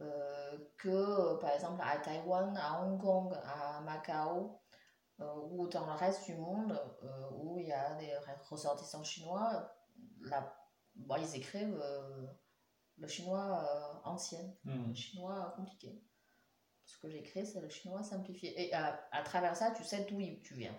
[0.00, 4.60] Euh, que euh, par exemple à Taïwan, à Hong Kong, à Macao,
[5.20, 6.72] euh, ou dans le reste du monde
[7.04, 8.12] euh, où il y a des
[8.50, 9.72] ressortissants chinois,
[10.22, 10.56] là,
[10.96, 11.80] bon, ils écrivent
[12.98, 14.88] le chinois ancien, Hmm.
[14.88, 16.02] le chinois compliqué.
[16.86, 18.60] Ce que j'écris, c'est le chinois simplifié.
[18.60, 20.74] Et à, à travers ça, tu sais d'où tu viens.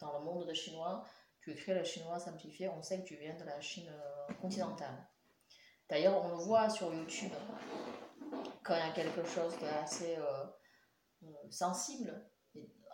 [0.00, 1.04] Dans le monde de chinois,
[1.40, 5.06] tu écris le chinois simplifié, on sait que tu viens de la Chine euh, continentale.
[5.88, 7.32] D'ailleurs, on le voit sur YouTube
[8.62, 10.44] quand il y a quelque chose d'assez euh,
[11.24, 12.30] euh, sensible.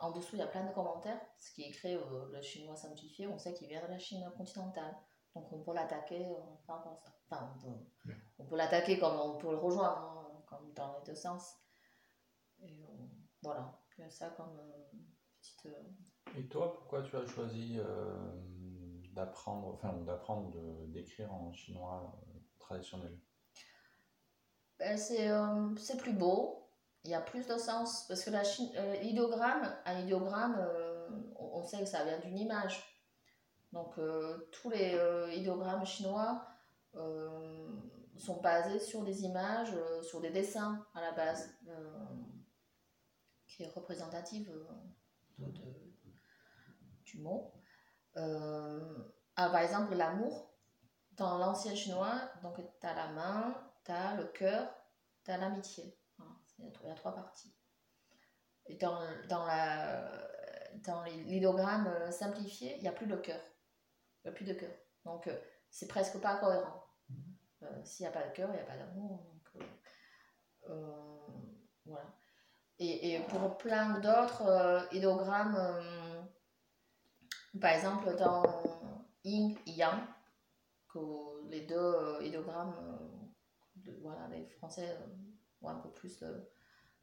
[0.00, 1.20] En dessous, il y a plein de commentaires.
[1.38, 4.96] Ce qui écrit euh, le chinois simplifié, on sait qu'il vient de la Chine continentale.
[5.34, 6.26] Donc on peut l'attaquer
[6.66, 7.12] par rapport à ça.
[7.28, 11.04] Enfin, on peut, on peut l'attaquer comme on peut le rejoindre, hein, comme dans les
[11.04, 11.56] deux sens.
[12.62, 12.86] Et
[13.42, 14.98] voilà, il y a ça comme euh,
[15.40, 15.68] petite.
[16.34, 18.14] Et toi, pourquoi tu as choisi euh,
[19.12, 20.52] d'apprendre, enfin d'apprendre
[20.88, 23.18] d'écrire en chinois euh, traditionnel?
[24.78, 26.68] Ben, c'est euh, c'est plus beau,
[27.04, 28.42] il y a plus de sens, parce que la
[28.76, 32.84] un idéogramme, euh, on, sait que ça vient d'une image.
[33.72, 33.98] Donc
[34.52, 34.96] tous les
[35.34, 36.46] idéogrammes chinois
[38.16, 41.54] sont basés sur des images, sur des dessins à la base,
[43.46, 44.50] qui est représentative
[45.38, 45.85] de-
[47.06, 47.52] du mot.
[48.16, 48.98] Euh,
[49.36, 50.50] ah, par exemple, l'amour,
[51.12, 54.68] dans l'ancien chinois, donc tu as la main, tu as le cœur,
[55.24, 55.98] tu as l'amitié.
[56.58, 57.54] Il y a trois parties.
[58.66, 60.10] Et dans, dans, la,
[60.86, 63.40] dans l'idéogramme euh, simplifié, il n'y a plus de cœur.
[64.24, 64.72] Il n'y a plus de cœur.
[65.04, 65.38] Donc, euh,
[65.70, 66.82] c'est presque pas cohérent.
[67.62, 69.22] Euh, S'il n'y a pas de cœur, il n'y a pas d'amour.
[69.24, 71.26] Donc, euh, euh,
[71.84, 72.06] voilà.
[72.78, 75.56] Et, et pour plein d'autres idéogrammes,
[77.60, 78.42] par exemple, dans
[79.24, 80.00] yin yang,
[80.88, 80.98] que
[81.48, 82.74] les deux euh, idéogrammes,
[83.86, 85.06] euh, voilà, les Français euh,
[85.62, 86.48] ont un peu plus de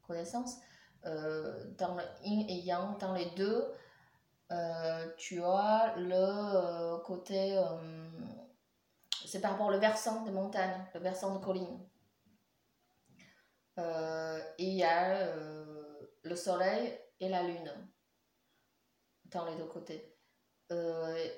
[0.02, 0.58] connaissances.
[1.06, 3.64] Euh, dans le yin et yang, dans les deux,
[5.18, 7.60] tu as le côté.
[9.26, 11.80] c'est par rapport au versant des montagnes, le versant de collines.
[13.78, 15.34] Et il y a
[16.22, 17.72] le soleil et la lune
[19.24, 20.13] dans les deux côtés.
[20.72, 21.28] Euh,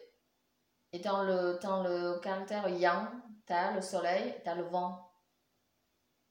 [0.93, 3.09] et dans le, dans le caractère yang,
[3.47, 5.11] tu as le soleil, tu as le vent.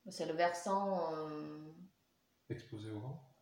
[0.10, 1.72] C'est le versant euh,
[2.50, 3.34] Exposé au vent?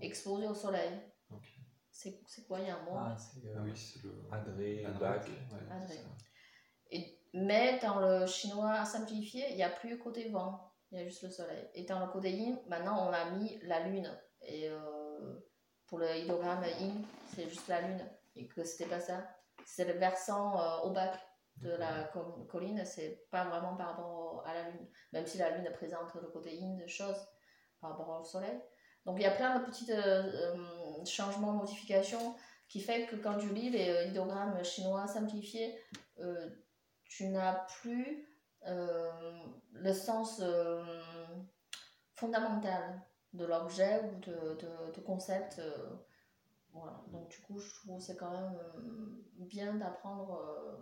[0.00, 1.00] Exposé au soleil.
[1.30, 1.48] Ok.
[1.90, 2.92] C'est c'est quoi, il y a un mot?
[2.94, 4.14] Ah, euh, Ah oui, c'est le.
[4.30, 5.26] Adré, Adré, Bac.
[5.26, 5.98] ouais, Adré.
[6.90, 11.02] Et, mais dans le chinois simplifié, il n'y a plus le côté vent, il y
[11.02, 11.68] a juste le soleil.
[11.74, 14.10] Et dans le côté yin, maintenant on a mis la lune.
[14.42, 15.40] Et euh,
[15.86, 17.02] pour le idéogramme yin,
[17.34, 18.08] c'est juste la lune.
[18.36, 19.26] Et que c'était pas ça.
[19.66, 21.18] C'est le versant euh, au bac
[21.56, 24.88] de la co- colline, c'est pas vraiment par rapport à la lune.
[25.12, 27.28] Même si la lune présente le côté yin de choses
[27.80, 28.58] par rapport au soleil.
[29.04, 32.34] Donc il y a plein de petits euh, euh, changements, modifications
[32.68, 35.78] qui fait que quand tu lis les idéogrammes chinois simplifiés,
[36.20, 36.48] euh,
[37.04, 38.26] tu n'as plus
[38.62, 40.42] le sens
[42.14, 43.00] fondamental
[43.32, 45.60] de l'objet ou de, de, de concept.
[46.72, 47.02] Voilà.
[47.12, 50.76] Donc du coup, je trouve que c'est quand même euh, bien d'apprendre euh,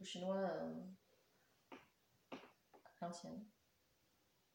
[0.00, 0.72] le chinois euh,
[3.00, 3.44] à l'ancienne.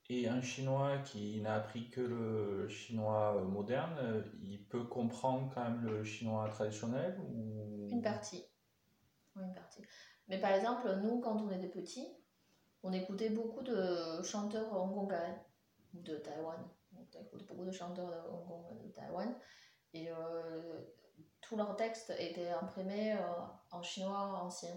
[0.09, 5.63] Et un chinois qui n'a appris que le chinois euh, moderne, il peut comprendre quand
[5.63, 7.89] même le chinois traditionnel ou...
[7.89, 8.45] Une partie.
[9.35, 9.81] Oui, une partie.
[10.29, 12.07] Mais par exemple, nous, quand on était petits,
[12.83, 15.41] on écoutait beaucoup de chanteurs hongkongais
[15.93, 16.57] de Taïwan.
[16.95, 19.35] On écoutait beaucoup de chanteurs de Hong Kong et de Taïwan.
[19.97, 20.81] Et euh,
[21.41, 23.17] tous leurs textes étaient imprimés euh,
[23.71, 24.75] en chinois ancien.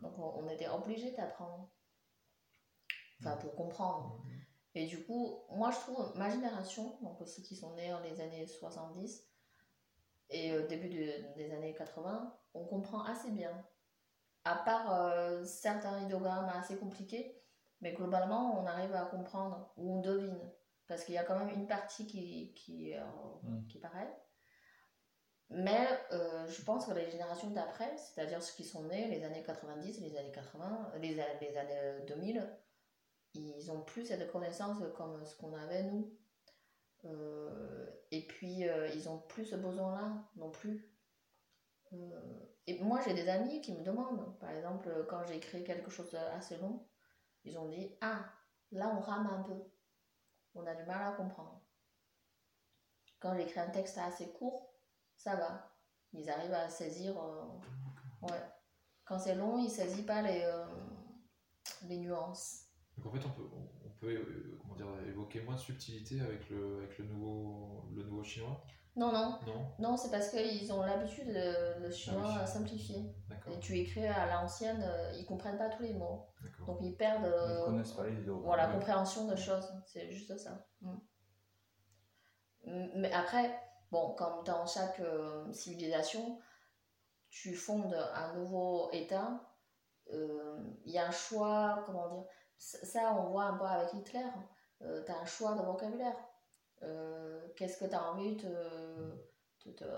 [0.00, 1.70] Donc on, on était obligé d'apprendre.
[3.20, 4.22] Enfin, pour comprendre.
[4.74, 8.20] Et du coup, moi je trouve ma génération, donc ceux qui sont nés dans les
[8.20, 9.26] années 70,
[10.30, 13.52] et au début de- des années 80, on comprend assez bien.
[14.44, 17.42] À part euh, certains idéogrammes assez compliqués,
[17.80, 20.38] mais globalement, on arrive à comprendre ou on devine.
[20.86, 23.04] Parce qu'il y a quand même une partie qui, qui, euh,
[23.42, 23.66] Mm.
[23.68, 24.08] qui est pareille.
[25.50, 29.42] Mais euh, je pense que les générations d'après, c'est-à-dire ceux qui sont nés les années
[29.42, 32.48] 90, les années 80, les, les années 2000,
[33.34, 36.16] ils ont plus cette connaissance comme ce qu'on avait nous.
[37.04, 40.86] Euh, et puis, euh, ils ont plus ce besoin-là non plus.
[42.68, 46.14] Et moi, j'ai des amis qui me demandent, par exemple, quand j'ai écrit quelque chose
[46.14, 46.86] assez long,
[47.42, 48.24] ils ont dit Ah,
[48.70, 49.60] là, on rame un peu.
[50.54, 51.60] On a du mal à comprendre.
[53.18, 54.69] Quand j'écris un texte assez court,
[55.22, 55.70] ça va.
[56.14, 57.14] Ils arrivent à saisir.
[57.22, 57.44] euh,
[58.22, 58.42] ouais.
[59.04, 60.64] Quand c'est long, ils ne saisissent pas les, euh,
[61.82, 62.66] les nuances.
[62.96, 63.48] Donc en fait, on peut,
[63.84, 68.02] on, peut euh, comment dire, évoquer moins de subtilité avec le, avec le, nouveau, le
[68.04, 68.64] nouveau chinois?
[68.96, 69.72] Non, non, Non?
[69.78, 72.42] Non, c'est parce qu'ils ont l'habitude, le, le chinois, Ah oui.
[72.42, 73.14] à simplifier.
[73.28, 73.52] D'accord.
[73.52, 74.84] Et tu écris à l'ancienne,
[75.18, 76.26] ils comprennent pas tous les mots.
[76.42, 76.66] D'accord.
[76.66, 78.74] Donc ils perdent Ils euh, ne connaissent pas les voilà, Ouais.
[78.74, 79.68] compréhension de choses.
[79.86, 80.66] C'est juste ça.
[80.80, 80.96] Mm,
[82.96, 83.58] Mais après,
[83.90, 86.40] bon, comme dans chaque euh, civilisation,
[87.28, 89.40] tu fondes un nouveau État,
[90.12, 92.24] euh, il y a un choix, comment dire,
[92.58, 94.26] ça on voit un peu avec Hitler,
[94.80, 96.16] tu as un choix de vocabulaire.
[96.82, 99.90] Euh, Qu'est-ce que tu as envie de te, de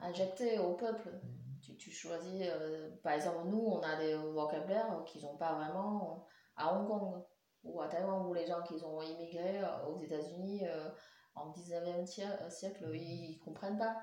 [0.00, 1.08] injecter au peuple?
[1.10, 1.60] Mhm.
[1.62, 6.26] tu, tu choisis, euh, par exemple, nous, on a des vocabulaires qu'ils n'ont pas vraiment
[6.56, 7.22] à Hong Kong
[7.64, 10.88] ou à Taïwan, où les gens qui ont immigré euh, aux États-Unis euh,
[11.34, 14.02] en 19e siècle, siècle, ils ne comprennent pas.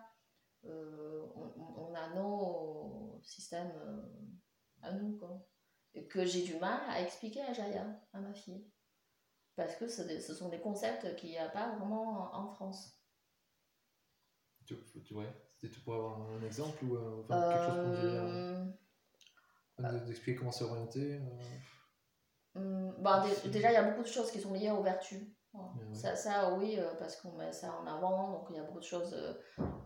[0.65, 4.01] Euh, on, on a nos systèmes euh,
[4.81, 5.47] à nous, quoi.
[5.93, 8.65] Et que j'ai du mal à expliquer à Jaya, à ma fille.
[9.55, 12.97] Parce que ce sont des concepts qu'il n'y a pas vraiment en France.
[14.65, 15.25] Tu, tu, ouais,
[15.57, 18.23] c'était tout pour avoir un exemple ou euh, enfin, quelque chose pour nous aider à-
[18.25, 18.65] Euh,
[19.83, 21.19] à nous expliquer comment s'orienter euh,
[22.55, 25.21] Hum, bah, déjà, il y a beaucoup de choses qui sont liées aux vertus.
[25.53, 25.69] Voilà.
[25.75, 25.95] Ouais, ouais.
[25.95, 28.79] Ça, ça, oui, euh, parce qu'on met ça en avant, donc il y a beaucoup
[28.79, 29.13] de choses.
[29.13, 29.33] Euh,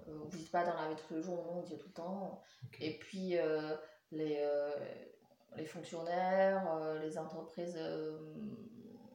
[0.06, 1.94] vous dites pas dans la vie de tous les jours, non, on dit tout le
[1.94, 2.42] temps.
[2.80, 3.76] Et puis, euh,
[4.12, 4.72] les, euh,
[5.56, 7.80] les fonctionnaires, les entreprises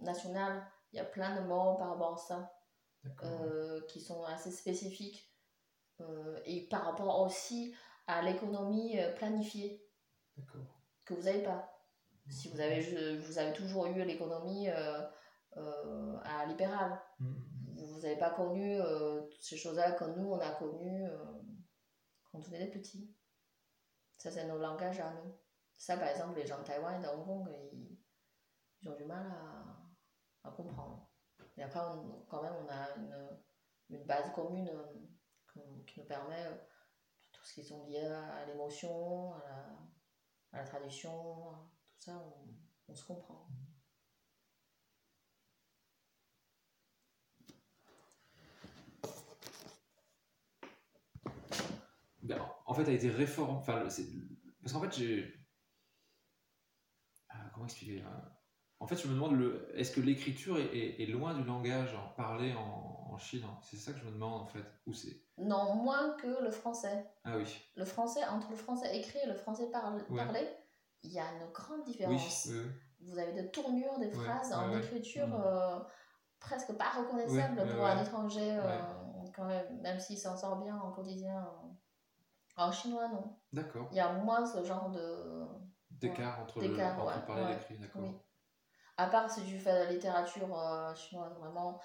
[0.00, 2.54] nationales, il y a plein de mots par rapport à ça
[3.88, 5.30] qui sont assez spécifiques.
[6.44, 7.74] Et par rapport aussi
[8.06, 9.84] à l'économie planifiée
[11.04, 11.74] que vous n'avez pas.
[12.28, 14.68] Si vous avez, vous avez toujours eu l'économie
[16.24, 17.74] à libérale, Mhm.
[17.76, 21.24] vous n'avez pas connu euh, toutes ces choses-là que nous, on a connues euh,
[22.30, 23.14] quand on était petits.
[24.18, 25.34] Ça, c'est nos langages à nous.
[25.76, 27.98] Ça, par exemple, les gens de Taïwan et de Hong Kong, ils,
[28.82, 31.08] ils ont du mal à, à comprendre.
[31.56, 33.38] Et après, on- quand même, on a une,
[33.90, 36.56] une base commune euh, qui nous permet euh,
[37.32, 42.92] tout ce qui sont liés à l'émotion, à la, à la à tout ça, on,
[42.92, 43.46] on se comprend.
[52.22, 53.54] Ben, en fait, a été réformé.
[53.58, 55.34] Enfin, parce qu'en fait, j'ai.
[57.30, 58.22] Ah, comment expliquer hein
[58.80, 59.68] En fait, je me demande le...
[59.74, 63.76] est-ce que l'écriture est, est- est loin du langage en- parlé en, en Chine C'est
[63.76, 64.64] ça que je me demande en fait.
[64.86, 67.06] Où c'est Non, moins que le français.
[67.24, 67.44] Ah oui.
[67.76, 69.64] Le français, entre le français écrit et le français
[70.10, 70.16] Ouais.
[70.16, 70.46] parlé,
[71.02, 72.46] il y a une grande différence.
[72.50, 72.60] oui.
[73.00, 74.78] Vous avez des tournures, des phrases ouais, en ouais.
[74.78, 75.42] écriture Mm.
[75.44, 75.78] euh,
[76.40, 78.78] presque pas reconnaissables pour un étranger, euh,
[79.34, 81.46] quand même, même s'il s'en sort bien en quotidien.
[82.58, 83.36] En chinois, non.
[83.52, 83.90] D'accord.
[83.90, 85.46] Il y a moins ce genre de.
[85.90, 87.54] D'écart entre, le, entre ouais, le parler et ouais.
[87.54, 88.02] l'écrit, d'accord.
[88.02, 88.20] Oui.
[88.98, 91.80] À part si tu fais de la littérature euh, chinoise, vraiment,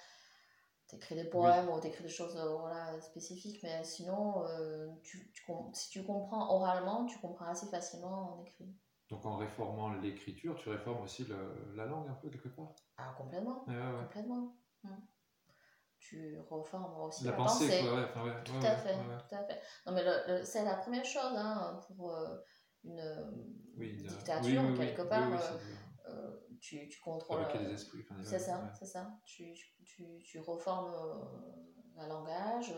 [0.88, 5.33] t'écris des poèmes ou t'écris des choses euh, voilà, spécifiques, mais sinon, euh, tu,
[5.73, 8.75] si tu comprends oralement, tu comprends assez facilement en écrit.
[9.07, 12.75] Donc en réformant l'écriture, tu réformes aussi le- la langue un peu quelque part?
[12.97, 14.07] Ah, complètement, Ouais, ouais, ouais.
[14.07, 14.57] complètement.
[14.83, 14.97] Mm.
[16.09, 17.79] Tu reformes aussi La la, pensée, pensée.
[17.81, 19.61] quoi, ouais, enfin, ouais, Tout ouais, à fait, tout à fait.
[19.85, 22.37] Non, mais le- le- c'est la première chose hein, pour euh,
[22.83, 22.99] une
[23.77, 25.31] Oui, dictature, oui, oui, quelque part.
[25.31, 25.57] euh,
[26.09, 27.45] euh, tu, tu contrôles.
[27.71, 28.03] esprits.
[28.03, 29.17] enfin, C'est ça, c'est ça.
[29.25, 29.53] Tu,
[29.85, 30.93] tu, tu, reformes
[31.97, 32.73] le langage,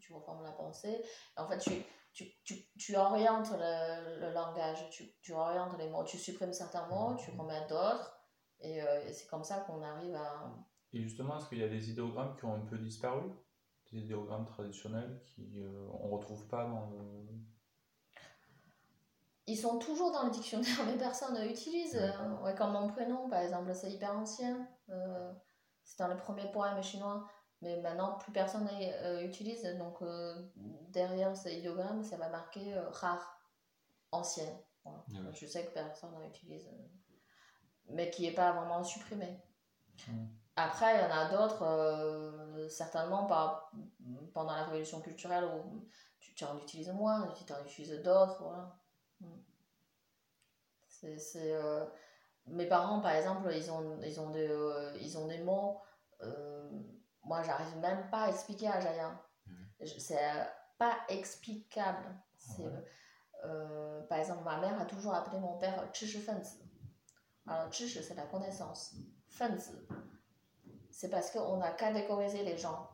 [0.00, 1.04] tu reformes la pensée.
[1.36, 6.04] En fait, tu, tu, tu, tu orientes le, le langage, tu, tu orientes les mots,
[6.04, 8.18] tu supprimes certains mots, tu remets d'autres.
[8.60, 10.50] Et, euh, et c'est comme ça qu'on arrive à.
[10.96, 13.30] Et justement, est-ce qu'il y a des idéogrammes qui ont un peu disparu?
[13.92, 17.26] Des idéogrammes traditionnels qui euh, on retrouve pas dans le...
[19.46, 21.94] Ils sont toujours dans le dictionnaire, mais personne ne l'utilise.
[21.94, 22.00] Ouais.
[22.00, 24.66] Euh, ouais, comme mon prénom, par exemple, c'est hyper ancien.
[24.88, 25.32] Euh,
[25.84, 27.28] c'est dans les premiers poèmes chinois.
[27.60, 29.64] Mais maintenant, plus personne euh, utilise.
[29.78, 30.50] Donc, euh,
[30.88, 33.34] derrière ce idéogramme, ça va marquer euh, rare.
[34.12, 35.04] Voilà.
[35.08, 35.18] Oui.
[35.34, 36.70] Je sais que personne n'utilise.
[37.90, 39.38] mais qui n'est pas vraiment supprimé.
[40.56, 43.70] Après, il y en a d'autres, euh, certainement pas
[44.32, 45.86] pendant la révolution culturelle, où
[46.18, 48.42] tu, en utilises moins, tu en utilises d'autres.
[48.42, 48.74] Voilà.
[49.20, 49.38] Mm.
[50.88, 51.52] C'est, c'est.
[51.52, 51.84] Euh,
[52.46, 55.82] mes parents, par exemple, ils ont, ils ont, des, euh, ils ont des mots.
[57.22, 59.20] moi, j'arrive même pas à expliquer à Jaïa.
[59.46, 59.86] Mmh.
[59.98, 60.18] C'est
[60.78, 62.16] pas explicable.
[62.38, 62.62] C'est,
[64.08, 66.62] par exemple, ma mère a toujours appelé mon père Chishi Fenzi.
[67.46, 68.94] Alors, Chishi, c'est la connaissance.
[69.28, 69.72] Fenzi,
[70.96, 72.88] c'est parce qu'on a catégorisé les gens.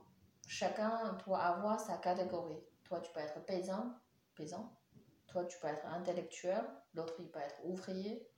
[0.48, 2.58] Chacun doit avoir sa catégorie.
[2.82, 3.94] Toi, tu peux être paysan,
[4.34, 4.76] paysan.
[5.28, 6.64] Toi, tu peux être intellectuel.
[6.94, 8.28] L'autre, il peut être ouvrier.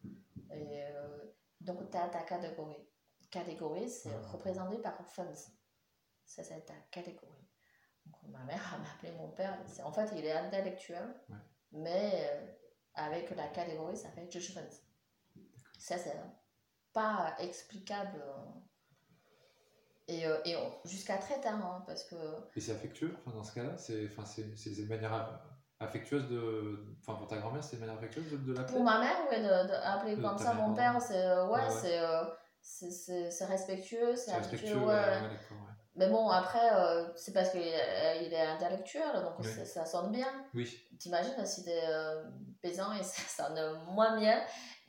[0.51, 2.87] Euh, donc, tu as ta catégorie.
[3.31, 5.51] Catégorie, c'est représenté par fence.
[6.27, 7.49] Ça, c'est ta catégorie.
[8.29, 9.59] Ma mère m'a appelé mon père.
[9.83, 11.19] En fait, il est intellectuel,
[11.73, 12.53] mais euh,
[12.93, 14.83] avec la catégorie, ça fait Judge Fence.
[15.79, 16.21] Ça, c'est
[16.93, 18.23] pas explicable.
[18.23, 18.61] Euh,
[20.07, 22.17] et, euh, et jusqu'à très tard, hein, parce que
[22.57, 25.43] Et c'est affectueux, enfin, dans ce cas-là, c'est enfin, c'est c'est des manières a-
[25.81, 26.85] affectueuses de.
[27.01, 28.75] Enfin, pour ta grand-mère, c'est une manière affectueuse de, de l'appeler?
[28.75, 31.61] Pour ma mère, ouais, de, de appeler De comme ça mon père, c'est euh, ouais,
[31.61, 32.25] Ouais, c'est euh,
[32.61, 35.21] c'est- c'est respectueux, c'est respectueux, ouais.
[35.97, 39.47] Mais bon, après, euh, c'est parce qu'il est, intellectuel, donc Oui.
[39.47, 40.27] ça- ça sonne bien.
[40.53, 42.25] Oui, T'imagines si t'es euh,
[42.61, 44.43] paysan et ça sonne moins bien,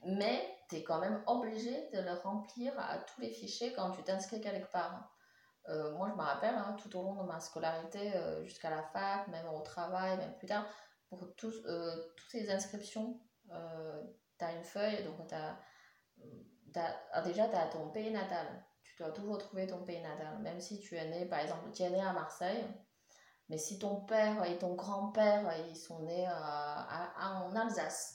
[0.06, 4.42] mais t'es quand même obligé de le remplir à tous les fichiers quand tu t'inscris
[4.42, 5.12] quelque part.
[5.70, 8.84] Euh, moi, je me rappelle, hein, tout au long de ma scolarité, euh, jusqu'à la
[8.84, 10.66] fac, même au travail, même plus tard,
[11.10, 15.58] pour tous, euh, toutes ces inscriptions, tu as une feuille, donc t'as,
[16.74, 18.48] t'as- ah, déjà tu as ton pays natal.
[18.84, 21.84] Tu dois toujours trouver ton pays natal, même si tu es né, par exemple, tu
[21.84, 22.66] es né à Marseille,
[23.50, 28.15] mais si ton père et ton grand-père, ils sont nés en Alsace,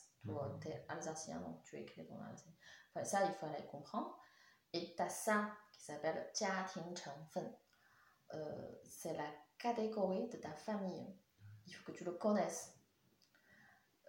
[0.61, 2.53] tu es alsacien, donc tu écris ton alsacien.
[2.95, 4.19] Enfin, ça, il fallait comprendre.
[4.73, 6.95] Et tu as ça qui s'appelle Jia Ting
[8.35, 9.27] euh, c'est la
[9.59, 11.07] catégorie de ta famille.
[11.67, 12.75] Il faut que tu le connaisses.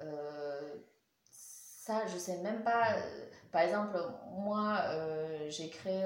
[0.02, 0.76] Euh,
[1.24, 2.97] ça, je sais même pas.
[2.97, 3.97] Euh, par exemple,
[4.32, 6.06] moi, euh, j'ai créé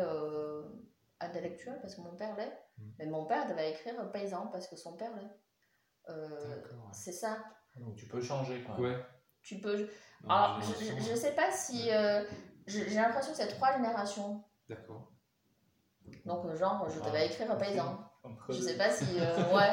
[1.20, 2.58] intellectuel parce que mon père l'est.
[2.78, 2.92] Hmm.
[3.00, 6.14] Mais mon père devait écrire paysan parce que son père l'est.
[6.94, 7.44] C'est ça.
[7.76, 8.80] Ah, donc tu peux changer quoi.
[8.80, 8.96] Ouais.
[9.46, 9.88] Tu peux.
[10.24, 11.90] Dans Alors, je, je sais pas si.
[11.92, 12.24] euh,
[12.68, 14.44] j'ai l'impression que c'est trois générations.
[14.68, 15.12] D'accord.
[16.26, 18.00] Donc, euh, genre, je Ah, devais écrire paysan.
[18.24, 19.06] Entre Je sais pas si.
[19.20, 19.72] euh, ouais.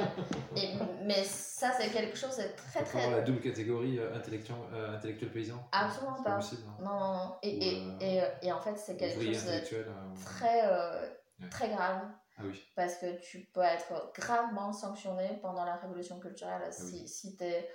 [0.56, 3.10] Et- mais ça, c'est quelque chose de très très.
[3.10, 5.66] la double catégorie euh, intellectuel, euh, intellectuel paysan.
[5.72, 6.36] Absolument pas.
[6.36, 6.62] possible.
[6.68, 6.76] hein.
[6.84, 7.36] Non, non, non.
[7.42, 11.48] Et, et, Ou, et, et en fait, c'est quelque chose de très, Ouais.
[11.50, 12.02] très grave.
[12.38, 12.62] Ah oui.
[12.76, 17.08] Parce que tu peux être gravement sanctionné pendant la révolution culturelle si, Ah oui.
[17.08, 17.68] si tu es.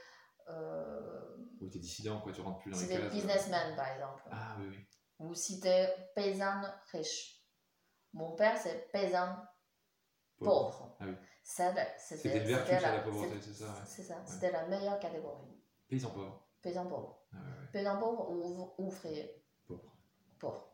[0.49, 3.05] Euh, Ou t'es dissident, quoi, tu rentres plus dans si les t'es cases.
[3.07, 3.15] euh.
[3.15, 4.23] businessman, par exemple.
[4.31, 4.87] Ah oui, oui.
[5.19, 7.43] Ou si tu es paysanne riche.
[8.13, 9.35] Mon père, c'est paysanne
[10.39, 10.95] pauvre.
[10.99, 11.11] Ah oui.
[11.59, 13.71] Là, C'était vertu, la la, pauvreté, c'est- ça, ouais.
[13.85, 14.21] c'est ça.
[14.25, 15.47] C'était la meilleure catégorie.
[15.87, 16.47] Paysan pauvre.
[16.61, 17.25] Paysan pauvre.
[17.33, 17.67] Ah ouais.
[17.71, 19.95] Paysan pauvre ou ouvrier Pauvre.
[20.39, 20.73] pauvre.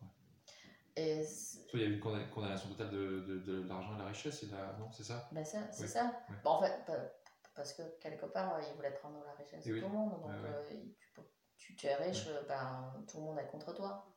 [0.95, 1.25] Et
[1.73, 4.07] il y a eu une condam- condamnation totale de, de, de l'argent et de la
[4.09, 4.73] richesse, et la...
[4.77, 5.27] non, c'est ça?
[5.31, 6.11] Ben ça, c'est Oui, ça.
[6.43, 7.09] Bon, en fait, pa-
[7.55, 9.81] parce que quelque part, ils voulaient prendre la richesse de oui.
[9.81, 10.11] tout le monde.
[10.21, 10.49] Donc, ouais.
[10.49, 10.95] euh, tu,
[11.57, 14.13] tu, tu es riche, ben, tout le monde est contre toi.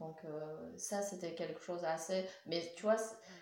[0.00, 2.26] Donc, euh, ça, c'était quelque chose assez.
[2.46, 2.96] Mais tu vois,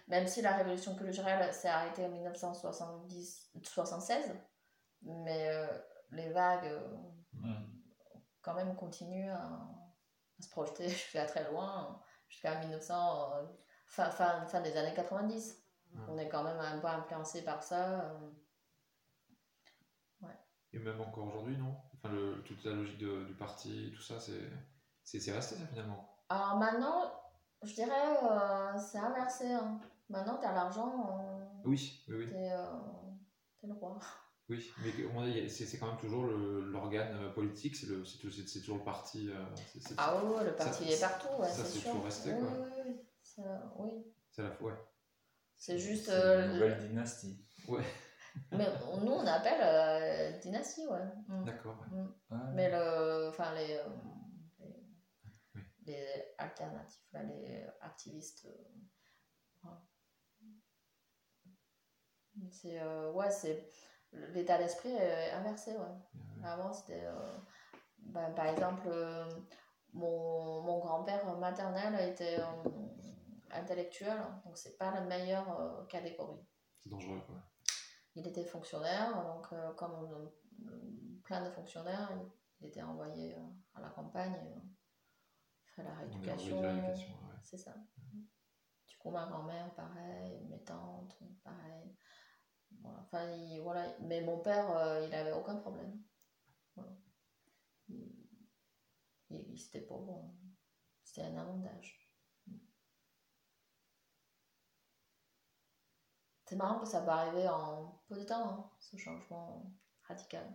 [0.08, 4.34] même si la révolution culturelle s'est arrêtée en 1976,
[5.02, 5.68] mais euh,
[6.10, 6.98] les vagues, euh,
[8.42, 13.46] quand même, continuent à, à se projeter jusqu'à très loin, jusqu'à 1900, euh,
[13.86, 15.62] fin, fin, fin des années 90.
[15.94, 16.00] Ouais.
[16.08, 18.18] On est quand même un peu influencé par ça.
[20.72, 21.74] Et même encore aujourd'hui, non?
[21.94, 24.50] Enfin, le, toute la logique de- du parti, tout ça, c'est
[25.02, 26.06] c'est c'est resté, ça, finalement.
[26.28, 27.10] Alors maintenant,
[27.62, 29.50] je dirais, euh, c'est inversé.
[29.52, 29.80] hein.
[30.10, 32.26] Maintenant, tu as l'argent, euh, Oui, oui, oui.
[32.28, 32.64] t'es euh,
[33.60, 33.98] t'es le roi.
[34.50, 38.60] Oui, mais c'est c'est quand même toujours le- l'organe euh, politique, c'est le- c'est c'est-
[38.60, 39.30] toujours le parti.
[39.78, 41.90] c'est- Ah oui, le parti Ça- il est partout, ouais, ça, c'est sûr.
[41.90, 42.48] toujours resté, oui, quoi.
[42.50, 42.96] oui, oui, oui.
[43.22, 43.90] Ça- oui.
[44.30, 44.72] C'est la fois.
[44.72, 44.78] Ouais.
[45.56, 46.06] C'est juste.
[46.06, 47.44] C'est euh, une nouvelle dynastie.
[47.66, 47.82] Ouais,
[48.52, 48.66] mais
[49.02, 51.04] nous, on appelle euh, dynastie, ouais.
[51.28, 51.44] Mm.
[51.44, 51.76] d'accord.
[51.92, 52.00] ouais.
[52.30, 52.38] Ouais.
[52.54, 53.88] Mais le, enfin les, euh,
[54.58, 54.86] les,
[55.54, 55.62] Oui.
[55.86, 56.06] les
[56.38, 59.68] alternatifs, là, les activistes, euh,
[62.50, 63.68] c'est euh, ouais, c'est
[64.32, 65.78] l'état d'esprit est inversé, ouais.
[65.78, 66.48] Ouais.
[66.48, 67.04] Avant c'était,
[67.98, 68.88] ben, par exemple,
[69.92, 72.38] mon, mon grand-père maternel était
[73.50, 76.38] intellectuel, donc c'est pas la meilleure catégorie.
[76.76, 77.36] C'est dangereux, quoi.
[78.18, 80.28] Il était fonctionnaire, donc euh, comme
[81.22, 82.10] plein de fonctionnaires,
[82.60, 83.38] il, était envoyé euh,
[83.76, 84.60] à la campagne, euh,
[85.76, 86.60] faire la rééducation.
[86.60, 86.96] ouais.
[87.44, 87.74] C'est ça.
[88.12, 91.94] Du coup, ma grand-mère, pareil, mes tantes, pareil.
[92.82, 92.98] Voilà.
[93.02, 93.86] Enfin, il- voilà.
[94.00, 96.02] Mais mon père, euh, il avait aucun problème.
[96.74, 96.90] Voilà.
[97.88, 98.26] Il,
[99.30, 100.34] il- il- c'était pour bon.
[101.04, 102.07] C'était un avantage.
[106.48, 109.70] C'est marrant que ça va arriver en peu de temps, hein, ce changement
[110.04, 110.46] radical.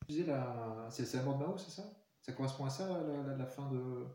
[0.00, 0.86] Tu disais, la...
[0.90, 1.82] c'est c'est la mort de Mao, c'est ça?
[2.22, 4.06] Ça correspond à ça, la, la- la fin, de...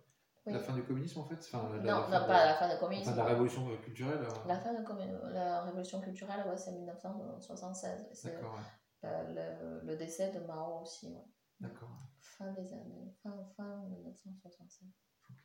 [0.48, 0.54] Oui.
[0.54, 1.36] la fin du communisme, en fait?
[1.36, 3.06] Enfin, la, non, non, de- pas la fin de la communisme.
[3.06, 6.72] fin de la révolution culturelle euh, La fin de commun- la révolution culturelle, ouais, c'est
[6.72, 8.08] 1976.
[8.14, 8.56] C'est D'accord,
[9.04, 9.34] ouais.
[9.34, 11.24] le, le décès de Mao aussi, ouais.
[11.60, 11.90] D'accord.
[12.20, 14.90] fin des années, fin, fin 1976.
[15.30, 15.38] Ok.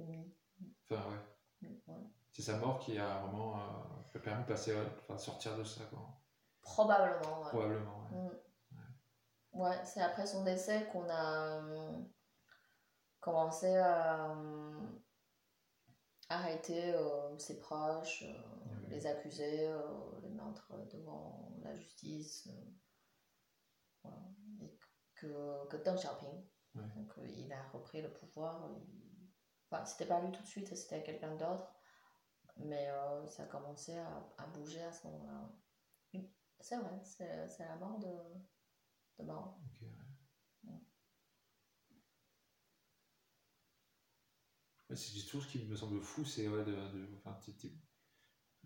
[0.00, 0.34] Oui,
[0.90, 1.18] Enfin, ouais.
[1.62, 1.94] oui, ouais.
[2.32, 3.56] C'est sa mort qui a vraiment
[4.14, 6.20] euh, permis de passer, enfin, sortir de ça, quoi.
[6.60, 7.48] Probablement, ouais.
[7.48, 8.18] Probablement, ouais.
[8.18, 8.30] Mm.
[9.52, 12.02] Ouais, c'est après son décès qu'on a euh,
[13.20, 14.86] commencé à euh,
[16.28, 19.80] arrêter euh, ses proches, euh, les accuser, euh,
[20.22, 22.48] les mettre devant la justice.
[24.02, 24.18] voilà.
[24.60, 24.78] Et
[25.14, 26.44] que, que Deng Xiaoping,
[26.74, 28.68] donc, il a repris le pouvoir.
[29.70, 31.72] Enfin, c'était pas lui tout de suite, c'était quelqu'un d'autre.
[32.58, 34.08] Mais euh, ça a commencé à,
[34.38, 35.50] à bouger à ce moment-là.
[36.14, 38.08] Oui, C'est vrai, c'est la mort de,
[39.18, 39.40] de Mao.
[39.40, 39.88] Ok, ouais.
[40.64, 40.78] Mm.
[44.88, 46.76] Ouais, c'est toujours ce qui me semble fou, c'est ouais, de,
[47.24, 47.36] enfin,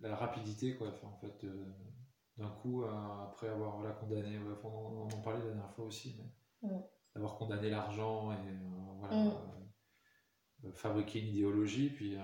[0.00, 0.88] la rapidité, quoi.
[0.88, 1.46] Enfin, en fait,
[2.36, 6.68] d'un coup, euh, après avoir voilà, condamné, on en parlait la dernière fois aussi, mais
[6.68, 6.80] Mm.
[7.14, 8.58] d'avoir condamné l'argent et euh,
[8.98, 9.59] voilà, Mm.
[10.64, 12.20] Euh, euh, fabriquer une idéologie, puis euh,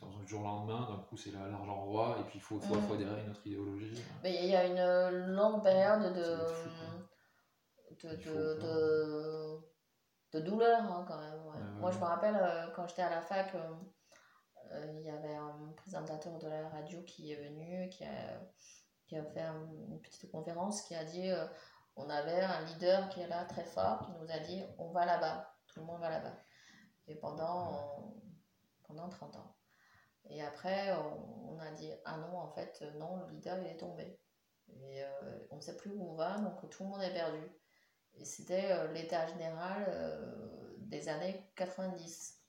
[0.00, 2.60] dans un jour au lendemain, d'un coup, c'est la- l'argent roi, et puis il faut,
[2.60, 2.82] faut, Mm.
[2.82, 4.02] faut adhérer à une autre idéologie.
[4.22, 6.68] Mais il y a une longue période de, fou,
[8.02, 9.58] de, de, de,
[10.32, 11.46] de douleur hein, quand même.
[11.46, 11.80] ouais.
[11.80, 13.58] Moi, je me rappelle euh, quand j'étais à la fac, euh,
[14.72, 18.40] euh, il y avait un présentateur de la radio qui est venu, qui a,
[19.06, 21.46] qui a fait un- une petite conférence, qui a dit euh,
[21.94, 25.06] on avait un leader qui est là très fort, qui nous a dit on va
[25.06, 26.34] là-bas, tout le monde va là-bas.
[27.08, 28.14] Et pendant,
[28.84, 29.56] pendant 30 ans.
[30.28, 33.76] Et après, on, on a dit ah non, en fait, non, le leader il est
[33.76, 34.18] tombé.
[34.68, 37.40] Et euh, on ne sait plus où on va, donc tout le monde est perdu.
[38.14, 42.42] Et c'était euh, l'état général euh, des années 90.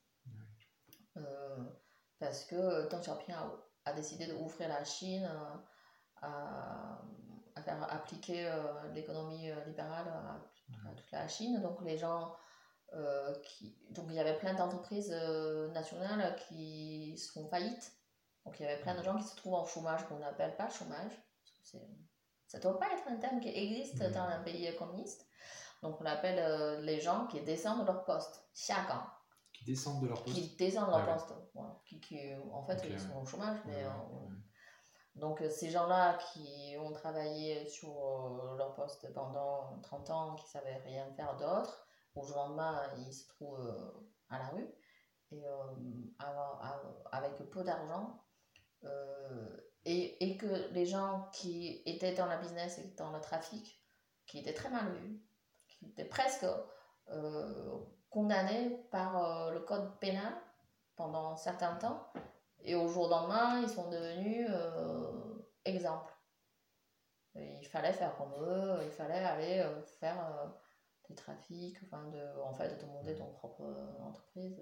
[1.18, 1.58] Euh,
[2.20, 3.52] parce que Deng Xiaoping a,
[3.86, 5.30] a décidé d'ouvrir la Chine,
[6.22, 7.00] à,
[7.56, 8.52] à faire appliquer
[8.94, 11.62] l'économie libérale à, à toute la Chine.
[11.62, 12.36] Donc les gens
[13.44, 17.94] qui, donc il y avait plein d'entreprises euh, nationales qui se font faillite.
[18.46, 20.70] Donc il y avait plein de gens qui se trouvent en chômage qu'on n'appelle pas
[20.70, 21.12] chômage.
[21.12, 21.88] parce que c'est-
[22.48, 25.28] Ça ne doit pas être un terme qui existe dans un pays communiste.
[25.84, 29.04] Donc on appelle euh, les gens qui descendent de leur poste, xiagang,
[29.54, 30.34] Qui descendent de leur poste.
[30.36, 31.14] qui descendent de leur Ah ouais.
[31.14, 31.34] poste.
[31.86, 34.28] Qui, qui, en fait, Ok, ils sont au chômage, mais Ouais, euh,
[35.16, 40.46] donc euh, ces gens-là qui ont travaillé sur euh, leur poste pendant 30 ans, qui
[40.46, 41.87] ne savaient rien faire d'autre,
[42.18, 44.68] au jour lendemain, ils se trouvent euh, à la rue,
[45.32, 48.24] et euh, avec peu d'argent,
[48.84, 53.82] euh, et, et que les gens qui étaient dans la business et dans le trafic,
[54.26, 55.22] qui étaient très mal vus,
[55.68, 56.46] qui étaient presque
[58.10, 60.34] condamnés par le code pénal
[60.98, 62.12] pendant un certain temps,
[62.60, 66.14] et au jour lendemain, ils sont devenus euh, exemples.
[67.36, 69.64] Il fallait faire comme eux, il fallait aller
[70.00, 70.52] faire
[71.10, 74.62] des trafics, enfin de, en fait, de monter ton propre euh, entreprise.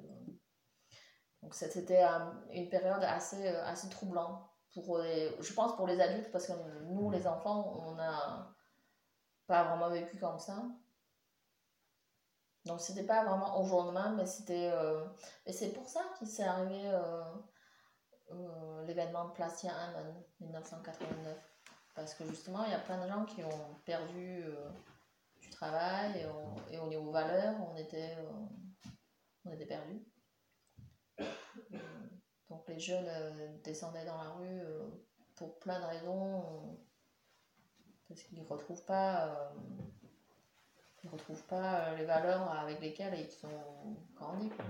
[1.42, 4.42] Donc c'était euh, une période assez, euh, assez troublante,
[4.74, 8.56] pour les, je pense pour les adultes, parce que nous, les enfants, on n'a
[9.48, 10.64] pas vraiment vécu comme ça.
[12.66, 14.72] Donc c'était pas vraiment au jour le lendemain, mais c'était...
[14.74, 15.06] euh,
[15.46, 16.88] et c'est pour ça qu'il s'est arrivé...
[16.88, 17.24] euh,
[18.32, 21.38] euh, l'événement de Place Tiananmen 1989
[21.94, 24.95] parce que justement il y a plein de gens qui ont perdu du
[25.56, 28.32] travail et, on- et au niveau valeur on était euh,
[29.46, 30.02] on était perdus
[31.74, 31.78] Euh,
[32.50, 34.62] donc les jeunes euh, descendaient dans la rue
[35.36, 36.78] pour plein de raisons
[38.08, 39.54] parce qu'ils ne retrouvent pas
[41.04, 44.66] ils retrouvent pas les valeurs avec lesquelles ils ont grandi quoi.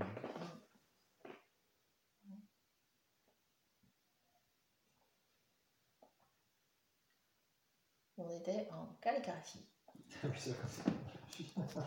[8.18, 9.66] On était en calligraphie.
[10.26, 10.58] Oui, c'est
[11.56, 11.82] comme ça.